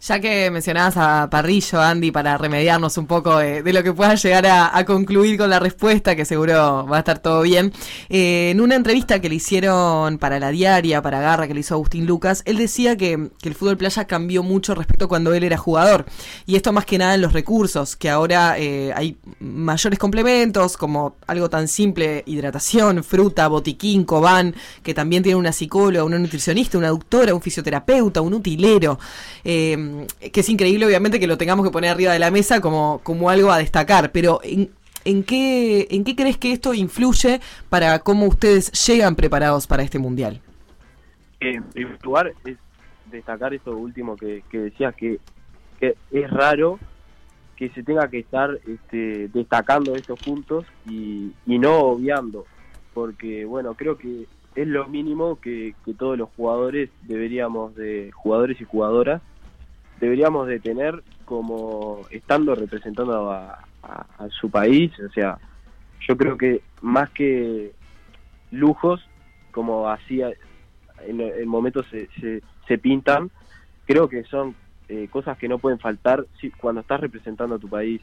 Ya 0.09 0.21
que 0.21 0.51
mencionabas 0.51 0.97
a 0.97 1.29
Parrillo, 1.29 1.83
Andy, 1.83 2.11
para 2.11 2.39
remediarnos 2.39 2.97
un 2.97 3.07
poco 3.07 3.37
de, 3.37 3.63
de 3.63 3.73
lo 3.75 3.83
que 3.83 3.93
pueda 3.93 4.15
llegar 4.15 4.47
a, 4.47 4.75
a 4.75 4.87
concluir 4.87 5.37
con 5.37 5.51
la 5.51 5.59
respuesta, 5.59 6.17
que 6.17 6.25
seguro 6.25 6.87
va 6.91 6.97
a 6.97 7.01
estar 7.01 7.19
todo 7.19 7.43
bien, 7.43 7.75
eh, 8.09 8.49
en 8.51 8.63
una 8.63 8.75
entrevista 8.77 9.21
que 9.21 9.29
le 9.29 9.35
hicieron 9.35 10.17
para 10.17 10.41
la 10.41 10.49
diaria, 10.49 11.03
para 11.03 11.21
Garra, 11.21 11.47
que 11.47 11.53
le 11.53 11.61
hizo 11.61 11.75
Agustín 11.75 12.07
Lucas, 12.07 12.43
él 12.47 12.57
decía 12.57 12.97
que, 12.97 13.29
que 13.43 13.51
el 13.51 13.55
fútbol 13.55 13.77
playa 13.77 14.07
cambió 14.07 14.43
mucho 14.43 14.75
respecto 14.75 15.05
a 15.05 15.09
cuando 15.09 15.35
él 15.35 15.45
era 15.45 15.59
jugador. 15.59 16.07
Y 16.47 16.57
esto 16.57 16.73
más 16.73 16.87
que 16.87 16.97
nada 16.97 17.15
en 17.15 17.21
los 17.21 17.35
recursos, 17.35 17.95
que 17.95 18.09
ahora 18.09 18.59
eh, 18.59 18.95
hay 18.97 19.19
mayores 19.41 19.99
complementos, 19.99 20.79
como 20.79 21.17
algo 21.27 21.51
tan 21.51 21.69
simple, 21.69 22.23
hidratación, 22.25 23.05
fruta, 23.05 23.47
botiquín, 23.47 24.05
cobán, 24.05 24.55
que 24.83 24.95
también 24.95 25.23
tiene 25.23 25.37
una 25.37 25.53
psicóloga, 25.53 26.05
una 26.05 26.19
nutricionista, 26.19 26.79
una 26.79 26.89
doctora, 26.89 27.35
un 27.35 27.43
fisioterapeuta, 27.43 28.23
un 28.23 28.33
utilero. 28.33 28.99
Eh, 29.45 29.97
que 30.07 30.41
es 30.41 30.49
increíble, 30.49 30.87
obviamente, 30.87 31.21
que 31.21 31.27
lo 31.27 31.39
tengamos 31.39 31.67
que 31.67 31.73
poner 31.73 31.91
arriba 31.91 32.13
de 32.13 32.19
la 32.19 32.31
mesa 32.31 32.61
como, 32.61 33.01
como 33.03 33.31
algo 33.31 33.51
a 33.51 33.59
destacar, 33.59 34.13
pero 34.13 34.41
¿en, 34.43 34.71
en 35.05 35.23
qué, 35.23 35.89
¿en 35.91 36.05
qué 36.05 36.15
crees 36.15 36.37
que 36.37 36.53
esto 36.53 36.75
influye 36.75 37.41
para 37.69 37.99
cómo 38.01 38.27
ustedes 38.27 38.73
llegan 38.87 39.17
preparados 39.17 39.67
para 39.67 39.83
este 39.83 39.99
mundial? 39.99 40.41
En 41.41 41.63
primer 41.65 42.03
lugar, 42.05 42.33
es 42.45 42.57
destacar 43.11 43.55
esto 43.55 43.77
último 43.77 44.17
que, 44.17 44.43
que 44.51 44.59
decías, 44.59 44.95
que, 44.95 45.19
que 45.79 45.97
es 46.11 46.31
raro 46.31 46.79
que 47.57 47.71
se 47.71 47.83
tenga 47.83 48.09
que 48.09 48.21
estar 48.21 48.57
este, 48.67 49.29
destacando 49.29 49.97
estos 49.97 50.21
puntos 50.21 50.65
y, 50.89 51.33
y 51.45 51.59
no 51.59 51.77
obviando, 51.79 52.47
porque 52.95 53.45
bueno, 53.45 53.75
creo 53.75 53.99
que 53.99 54.27
es 54.55 54.67
lo 54.67 54.87
mínimo 54.87 55.41
que, 55.41 55.75
que 55.85 55.95
todos 55.95 56.17
los 56.17 56.29
jugadores 56.37 56.91
deberíamos 57.03 57.75
de, 57.75 58.11
jugadores 58.13 58.61
y 58.61 58.65
jugadoras, 58.65 59.23
deberíamos 60.01 60.47
de 60.47 60.61
tener 60.61 61.03
como 61.25 62.01
estando 62.11 62.55
representando 62.55 63.31
a, 63.31 63.65
su 64.31 64.51
país, 64.51 64.93
o 65.01 65.09
sea, 65.13 65.39
yo 66.07 66.17
creo 66.17 66.37
que 66.37 66.61
más 66.83 67.09
que 67.11 67.73
lujos, 68.51 69.01
como 69.51 69.89
hacía 69.89 70.31
en, 71.07 71.21
en 71.21 71.49
momentos 71.49 71.87
se, 71.91 72.43
se, 72.67 72.79
pintan, 72.79 73.31
creo 73.87 74.09
que 74.09 74.25
son 74.25 74.55
eh, 74.89 75.09
cosas 75.11 75.39
que 75.39 75.49
no 75.49 75.59
pueden 75.59 75.79
faltar 75.79 76.27
si, 76.39 76.51
cuando 76.51 76.83
estás 76.83 77.01
representando 77.01 77.55
a 77.55 77.59
tu 77.59 77.69
país. 77.69 78.03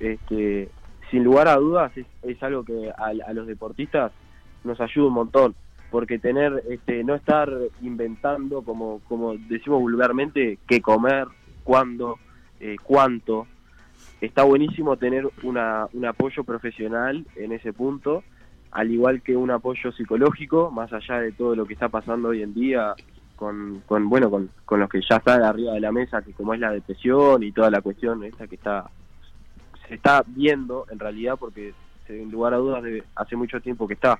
Este, 0.00 0.68
sin 1.10 1.24
lugar 1.24 1.48
a 1.48 1.56
dudas 1.56 1.96
es, 1.96 2.06
es 2.22 2.42
algo 2.42 2.64
que 2.64 2.90
a 2.94 3.32
los 3.32 3.46
deportistas 3.46 4.12
nos 4.64 4.80
ayuda 4.80 5.08
un 5.08 5.14
montón, 5.14 5.54
porque 5.92 6.18
tener, 6.18 6.64
este, 6.70 7.04
no 7.04 7.14
estar 7.14 7.52
inventando, 7.82 8.62
como, 8.62 9.00
como 9.06 9.36
decimos 9.36 9.80
vulgarmente, 9.82 10.58
qué 10.66 10.80
comer, 10.80 11.28
cuándo, 11.64 12.18
eh, 12.60 12.76
cuánto. 12.82 13.46
Está 14.22 14.42
buenísimo 14.42 14.96
tener 14.96 15.28
una, 15.42 15.86
un 15.92 16.06
apoyo 16.06 16.44
profesional 16.44 17.26
en 17.36 17.52
ese 17.52 17.74
punto, 17.74 18.24
al 18.70 18.90
igual 18.90 19.20
que 19.20 19.36
un 19.36 19.50
apoyo 19.50 19.92
psicológico, 19.92 20.70
más 20.70 20.90
allá 20.94 21.20
de 21.20 21.32
todo 21.32 21.54
lo 21.54 21.66
que 21.66 21.74
está 21.74 21.90
pasando 21.90 22.30
hoy 22.30 22.42
en 22.42 22.54
día 22.54 22.94
con, 23.36 23.82
con 23.84 24.08
bueno, 24.08 24.30
con, 24.30 24.48
con 24.64 24.80
los 24.80 24.88
que 24.88 25.02
ya 25.06 25.16
están 25.16 25.42
arriba 25.42 25.74
de 25.74 25.80
la 25.80 25.92
mesa, 25.92 26.22
que 26.22 26.32
como 26.32 26.54
es 26.54 26.60
la 26.60 26.70
depresión 26.70 27.42
y 27.42 27.52
toda 27.52 27.70
la 27.70 27.82
cuestión 27.82 28.24
esta 28.24 28.46
que 28.46 28.54
está 28.54 28.88
se 29.88 29.96
está 29.96 30.24
viendo 30.26 30.86
en 30.90 30.98
realidad 30.98 31.34
porque 31.38 31.74
sin 32.06 32.30
lugar 32.30 32.54
a 32.54 32.56
dudas 32.56 32.82
de, 32.82 33.04
hace 33.14 33.36
mucho 33.36 33.60
tiempo 33.60 33.86
que 33.86 33.94
está. 33.94 34.18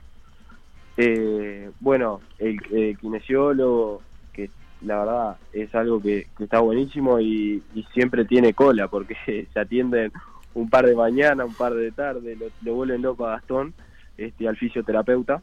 Eh, 0.96 1.70
bueno, 1.80 2.20
el, 2.38 2.58
el 2.72 2.98
kinesiólogo, 2.98 4.02
que 4.32 4.50
la 4.82 4.98
verdad 4.98 5.36
es 5.52 5.74
algo 5.74 6.00
que, 6.00 6.26
está 6.38 6.60
buenísimo 6.60 7.20
y, 7.20 7.62
siempre 7.94 8.24
tiene 8.24 8.54
cola 8.54 8.88
porque 8.88 9.16
se 9.52 9.60
atienden 9.60 10.12
un 10.54 10.68
par 10.68 10.86
de 10.86 10.94
mañana, 10.94 11.44
un 11.44 11.54
par 11.54 11.74
de 11.74 11.92
tarde, 11.92 12.36
lo, 12.36 12.46
lo 12.62 12.74
vuelven 12.74 13.02
loco 13.02 13.26
a 13.26 13.32
Gastón, 13.32 13.74
este, 14.18 14.48
al 14.48 14.56
fisioterapeuta. 14.56 15.42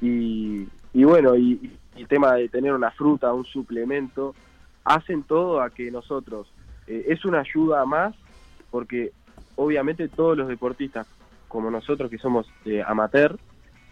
Y, 0.00 0.66
y 0.92 1.04
bueno, 1.04 1.36
y, 1.36 1.70
y 1.96 2.00
el 2.00 2.08
tema 2.08 2.34
de 2.34 2.48
tener 2.48 2.72
una 2.72 2.90
fruta, 2.90 3.32
un 3.32 3.44
suplemento, 3.44 4.34
hacen 4.84 5.22
todo 5.22 5.60
a 5.60 5.70
que 5.70 5.90
nosotros, 5.90 6.48
eh, 6.86 7.06
es 7.08 7.24
una 7.24 7.40
ayuda 7.40 7.84
más, 7.84 8.14
porque 8.70 9.12
obviamente 9.56 10.08
todos 10.08 10.36
los 10.36 10.48
deportistas, 10.48 11.06
como 11.48 11.70
nosotros 11.70 12.10
que 12.10 12.18
somos 12.18 12.46
eh, 12.64 12.82
amateur, 12.86 13.38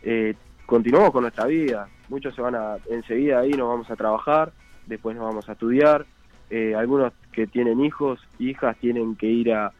eh, 0.02 0.34
continuamos 0.66 1.10
con 1.12 1.22
nuestra 1.22 1.46
vida. 1.46 1.88
Muchos 2.08 2.34
se 2.34 2.42
van 2.42 2.54
a, 2.54 2.76
enseguida 2.90 3.40
ahí 3.40 3.50
nos 3.52 3.68
vamos 3.68 3.90
a 3.90 3.96
trabajar, 3.96 4.52
después 4.86 5.16
nos 5.16 5.24
vamos 5.24 5.48
a 5.48 5.52
estudiar. 5.52 6.06
Eh, 6.50 6.74
algunos 6.74 7.12
que 7.32 7.46
tienen 7.46 7.80
hijos, 7.82 8.20
hijas, 8.38 8.76
tienen 8.78 9.16
que 9.16 9.26
ir 9.26 9.52
a, 9.54 9.72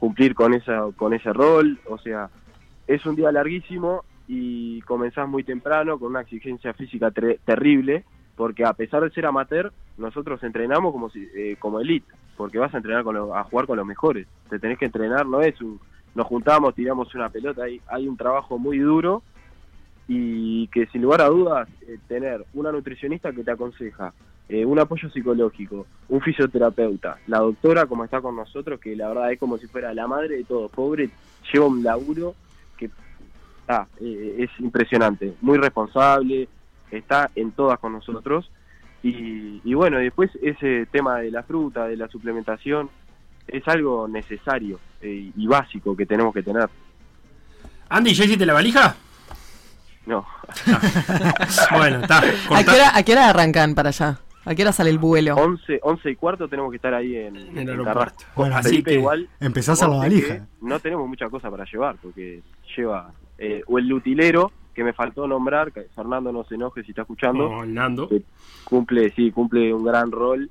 cumplir 0.00 0.34
con, 0.34 0.52
esa, 0.54 0.86
con 0.96 1.14
ese 1.14 1.32
rol. 1.32 1.78
O 1.88 1.98
sea, 1.98 2.28
es 2.86 3.04
un 3.06 3.14
día 3.14 3.30
larguísimo 3.30 4.04
y 4.26 4.80
comenzás 4.82 5.28
muy 5.28 5.44
temprano 5.44 5.98
con 5.98 6.08
una 6.10 6.22
exigencia 6.22 6.72
física 6.72 7.10
terrible, 7.44 8.04
porque 8.34 8.64
a 8.64 8.72
pesar 8.72 9.02
de 9.02 9.10
ser 9.10 9.26
amateur, 9.26 9.72
nosotros 9.96 10.42
entrenamos 10.42 10.92
como 10.92 11.08
si, 11.10 11.28
eh, 11.36 11.56
como 11.58 11.80
elite, 11.80 12.10
porque 12.36 12.58
vas 12.58 12.74
a 12.74 12.78
entrenar 12.78 13.04
con 13.04 13.14
lo- 13.14 13.34
a 13.34 13.44
jugar 13.44 13.66
con 13.66 13.76
los 13.76 13.86
mejores. 13.86 14.26
Te 14.48 14.58
tenés 14.58 14.78
que 14.78 14.86
entrenar, 14.86 15.26
no 15.26 15.40
es 15.40 15.60
un, 15.60 15.78
nos 16.14 16.26
juntamos, 16.26 16.74
tiramos 16.74 17.14
una 17.14 17.28
pelota, 17.28 17.64
hay, 17.64 17.80
hay 17.88 18.08
un 18.08 18.16
trabajo 18.16 18.58
muy 18.58 18.78
duro 18.78 19.22
y 20.08 20.66
que 20.68 20.86
sin 20.86 21.02
lugar 21.02 21.20
a 21.20 21.28
dudas 21.28 21.68
eh, 21.86 21.98
tener 22.08 22.44
una 22.54 22.72
nutricionista 22.72 23.30
que 23.32 23.44
te 23.44 23.50
aconseja, 23.50 24.12
eh, 24.48 24.64
un 24.64 24.78
apoyo 24.78 25.10
psicológico, 25.10 25.86
un 26.08 26.20
fisioterapeuta, 26.22 27.18
la 27.26 27.38
doctora 27.38 27.86
como 27.86 28.04
está 28.04 28.20
con 28.20 28.34
nosotros, 28.34 28.80
que 28.80 28.96
la 28.96 29.08
verdad 29.08 29.32
es 29.32 29.38
como 29.38 29.58
si 29.58 29.66
fuera 29.66 29.92
la 29.92 30.06
madre 30.06 30.38
de 30.38 30.44
todo, 30.44 30.68
pobre, 30.68 31.10
lleva 31.52 31.66
un 31.66 31.82
laburo 31.82 32.34
que 32.78 32.90
ah, 33.68 33.86
eh, 34.00 34.36
es 34.38 34.50
impresionante, 34.58 35.34
muy 35.42 35.58
responsable, 35.58 36.48
está 36.90 37.30
en 37.34 37.52
todas 37.52 37.78
con 37.78 37.92
nosotros 37.92 38.50
y, 39.02 39.60
y 39.62 39.74
bueno, 39.74 39.98
después 39.98 40.30
ese 40.40 40.86
tema 40.86 41.18
de 41.18 41.30
la 41.30 41.42
fruta, 41.42 41.86
de 41.86 41.98
la 41.98 42.08
suplementación, 42.08 42.88
es 43.48 43.66
algo 43.66 44.06
necesario 44.08 44.78
eh, 45.00 45.30
y 45.36 45.46
básico 45.46 45.96
que 45.96 46.06
tenemos 46.06 46.32
que 46.34 46.42
tener. 46.42 46.68
Andy, 47.88 48.14
¿ya 48.14 48.24
hiciste 48.24 48.46
la 48.46 48.52
valija? 48.52 48.94
No, 50.08 50.24
Bueno, 51.76 52.00
está. 52.00 52.18
¿A 52.18 52.64
qué, 52.64 52.70
hora, 52.70 52.96
¿A 52.96 53.02
qué 53.02 53.12
hora 53.12 53.28
arrancan 53.28 53.74
para 53.74 53.90
allá? 53.90 54.18
¿A 54.44 54.54
qué 54.54 54.62
hora 54.62 54.72
sale 54.72 54.88
el 54.88 54.98
vuelo? 54.98 55.34
11, 55.36 55.80
11 55.82 56.10
y 56.10 56.16
cuarto 56.16 56.48
tenemos 56.48 56.70
que 56.70 56.76
estar 56.76 56.94
ahí 56.94 57.14
en, 57.14 57.36
En 57.36 57.58
el 57.58 57.68
aeropuerto. 57.70 58.24
Bueno, 58.34 58.56
Así 58.56 58.82
que 58.82 58.94
igual 58.94 59.28
Empezás 59.38 59.82
a 59.82 59.88
la 59.88 59.98
valija. 59.98 60.46
No 60.62 60.80
tenemos 60.80 61.06
mucha 61.06 61.28
cosa 61.28 61.50
para 61.50 61.64
llevar, 61.70 61.96
porque 62.02 62.40
lleva 62.74 63.12
eh, 63.36 63.62
o 63.66 63.78
el 63.78 63.86
lutilero, 63.86 64.50
que 64.74 64.82
me 64.82 64.94
faltó 64.94 65.26
nombrar, 65.28 65.72
que 65.72 65.82
Fernando 65.94 66.32
no 66.32 66.42
se 66.44 66.54
enoje 66.54 66.82
si 66.84 66.90
está 66.92 67.02
escuchando, 67.02 67.44
Oh, 67.50 67.66
Nando. 67.66 68.08
que 68.08 68.22
cumple, 68.64 69.10
sí, 69.10 69.30
cumple 69.30 69.74
un 69.74 69.84
gran 69.84 70.10
rol 70.10 70.50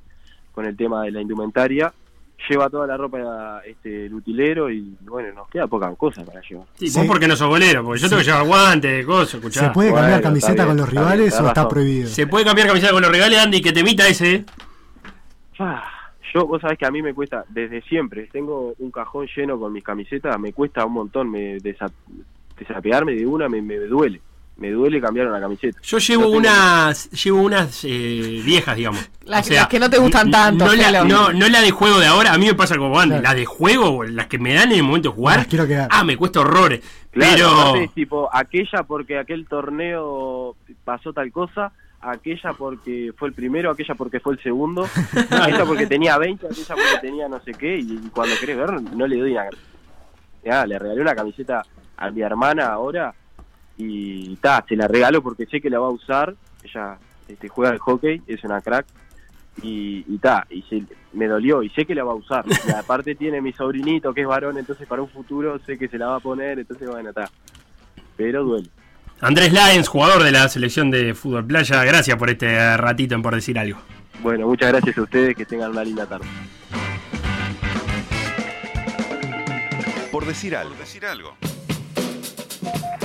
con 0.52 0.66
el 0.68 0.78
tema 0.78 1.02
de 1.04 1.12
la 1.12 1.22
indumentaria, 1.22 1.92
lleva 2.50 2.70
toda 2.70 2.88
la 2.88 2.96
ropa 2.98 3.62
este 3.66 4.06
el 4.06 4.14
utilero 4.14 4.70
y 4.70 4.96
bueno, 5.02 5.34
nos 5.34 5.50
queda 5.50 5.68
poca 5.68 5.94
cosa 5.96 6.24
para 6.24 6.40
llevar. 6.42 6.66
Sí, 6.76 6.88
Sí. 6.88 6.98
vos 7.00 7.08
porque 7.08 7.28
no 7.28 7.36
sos 7.36 7.48
bolero, 7.50 7.84
porque 7.84 8.02
yo 8.02 8.10
tengo 8.10 8.22
que 8.22 8.26
llevar 8.28 8.46
guantes, 8.46 9.06
cosas, 9.06 9.36
escuchá. 9.36 9.62
¿Se 9.68 9.70
puede 9.72 9.94
cambiar 9.94 10.22
camiseta 10.22 10.54
bien, 10.54 10.68
con 10.68 10.78
los 10.78 10.88
está 10.88 11.00
bien, 11.02 11.04
rivales 11.12 11.34
o 11.34 11.38
está 11.48 11.54
razón. 11.54 11.70
prohibido? 11.70 12.08
¿Se 12.10 12.28
puede 12.28 12.46
cambiar 12.46 12.68
camiseta 12.68 12.94
con 12.94 13.02
los 13.02 13.12
regales, 13.12 13.40
Andy? 13.40 13.62
Que 13.62 13.72
te 13.74 13.84
mita 13.84 14.08
ese. 14.08 14.46
Ah, 15.60 15.84
Yo, 16.34 16.46
vos 16.46 16.62
sabés 16.62 16.78
que 16.78 16.86
a 16.86 16.92
mí 16.92 17.02
me 17.02 17.14
cuesta, 17.14 17.46
desde 17.50 17.82
siempre, 17.84 18.28
tengo 18.32 18.74
un 18.80 18.92
cajón 18.92 19.28
lleno 19.36 19.58
con 19.58 19.72
mis 19.72 19.84
camisetas, 19.84 20.38
me 20.40 20.52
cuesta 20.52 20.86
un 20.86 20.92
montón 20.94 21.32
me 21.32 21.58
desa- 21.58 21.90
desapegarme 22.60 23.14
de 23.14 23.26
una, 23.26 23.48
me, 23.48 23.62
me 23.62 23.78
duele. 23.78 24.20
Me 24.58 24.72
duele 24.72 25.00
cambiar 25.00 25.28
una 25.28 25.40
camiseta. 25.40 25.80
Yo 25.84 26.00
llevo 26.00 26.22
No 26.24 26.28
tengo- 26.30 26.38
unas 26.40 27.12
llevo 27.12 27.42
unas 27.42 27.84
eh, 27.84 28.42
viejas, 28.44 28.76
digamos. 28.76 29.08
Las- 29.24 29.48
las 29.52 29.68
que 29.68 29.80
no 29.80 29.88
te 29.90 30.00
gustan 30.00 30.32
tanto, 30.32 30.66
No 30.66 30.74
la, 30.74 31.04
no, 31.04 31.32
no 31.32 31.48
la 31.48 31.62
de 31.62 31.70
juego 31.72 32.00
de 32.00 32.08
ahora, 32.08 32.34
a 32.34 32.38
mí 32.40 32.48
me 32.48 32.56
pasa 32.56 32.76
como 32.78 33.00
Andy. 33.00 33.10
Claro. 33.20 33.24
La 33.24 33.34
de 33.36 33.46
juego, 33.46 34.04
las 34.04 34.26
que 34.28 34.40
me 34.40 34.54
dan 34.56 34.72
en 34.72 34.78
el 34.80 34.84
momento 34.84 35.10
de 35.10 35.16
jugar, 35.16 35.38
Las 35.38 35.48
quiero 35.48 35.68
quedar. 35.68 35.88
ah, 35.92 36.04
me 36.04 36.18
cuesta 36.18 36.40
horrores. 36.40 36.82
Claro, 37.12 37.34
pero 37.36 37.50
aparte 37.50 37.84
es 37.84 37.94
tipo, 37.94 38.30
aquella 38.34 38.84
porque 38.84 39.18
aquel 39.20 39.48
torneo 39.48 40.56
pasó 40.84 41.14
tal 41.14 41.32
cosa, 41.32 41.72
aquella 42.02 42.54
porque 42.54 43.12
fue 43.16 43.28
el 43.28 43.34
primero, 43.36 43.70
aquella 43.72 43.94
porque 43.96 44.20
fue 44.20 44.34
el 44.34 44.42
segundo, 44.42 44.88
aquella 45.30 45.66
porque 45.66 45.86
tenía 45.86 46.18
20, 46.18 46.48
aquella 46.48 46.76
porque 46.76 46.98
tenía 47.08 47.28
no 47.28 47.40
sé 47.42 47.52
qué, 47.54 47.78
y, 47.78 47.94
y 48.06 48.10
cuando 48.12 48.36
querés 48.40 48.58
ver, 48.58 48.82
no 48.82 49.06
le 49.06 49.18
doy 49.18 49.32
una... 49.34 49.46
Ya, 50.44 50.66
le 50.66 50.80
regalé 50.80 51.02
una 51.02 51.14
camiseta 51.16 51.64
a 51.98 52.10
mi 52.12 52.22
hermana 52.22 52.68
ahora, 52.68 53.14
y 53.78 54.36
ta, 54.38 54.64
se 54.68 54.76
la 54.76 54.88
regalo 54.88 55.22
porque 55.22 55.46
sé 55.46 55.62
que 55.62 55.70
la 55.70 55.80
va 55.80 55.88
a 55.88 55.92
usar, 55.92 56.36
ella 56.64 56.98
este, 57.28 57.48
juega 57.48 57.72
al 57.72 57.80
hockey, 57.80 58.22
es 58.28 58.44
una 58.44 58.62
crack, 58.62 58.86
y, 59.62 60.04
y 60.08 60.18
ta, 60.20 60.46
y 60.50 60.62
se- 60.64 60.84
me 61.14 61.28
dolió, 61.28 61.64
y 61.64 61.70
sé 61.70 61.86
que 61.86 61.96
la 61.96 62.04
va 62.04 62.12
a 62.12 62.16
usar, 62.16 62.46
y 62.68 62.72
aparte 62.72 63.16
tiene 63.16 63.42
mi 63.42 63.54
sobrinito 63.54 64.14
que 64.14 64.22
es 64.22 64.28
varón, 64.28 64.58
entonces 64.58 64.88
para 64.88 65.02
un 65.02 65.10
futuro 65.10 65.60
sé 65.66 65.78
que 65.78 65.88
se 65.88 65.98
la 65.98 66.08
va 66.08 66.16
a 66.18 66.20
poner, 66.20 66.60
entonces 66.60 66.88
bueno, 66.90 67.10
está, 67.10 67.30
pero 68.16 68.44
duele. 68.44 68.70
Andrés 69.20 69.52
Lyons, 69.52 69.88
jugador 69.88 70.22
de 70.24 70.32
la 70.32 70.48
selección 70.48 70.92
de 70.92 71.16
fútbol 71.16 71.46
playa, 71.46 71.84
gracias 71.84 72.18
por 72.18 72.30
este 72.30 72.78
ratito 72.78 73.16
en 73.16 73.22
por 73.24 73.34
decir 73.34 73.58
algo. 73.58 73.80
Bueno, 74.22 74.48
muchas 74.48 74.70
gracias 74.72 74.98
a 74.98 75.02
ustedes, 75.02 75.36
que 75.36 75.46
tengan 75.46 75.72
una 75.72 75.84
linda 75.84 76.06
tarde. 76.06 76.26
Por 80.12 80.26
decir 80.26 80.56
algo. 80.56 80.76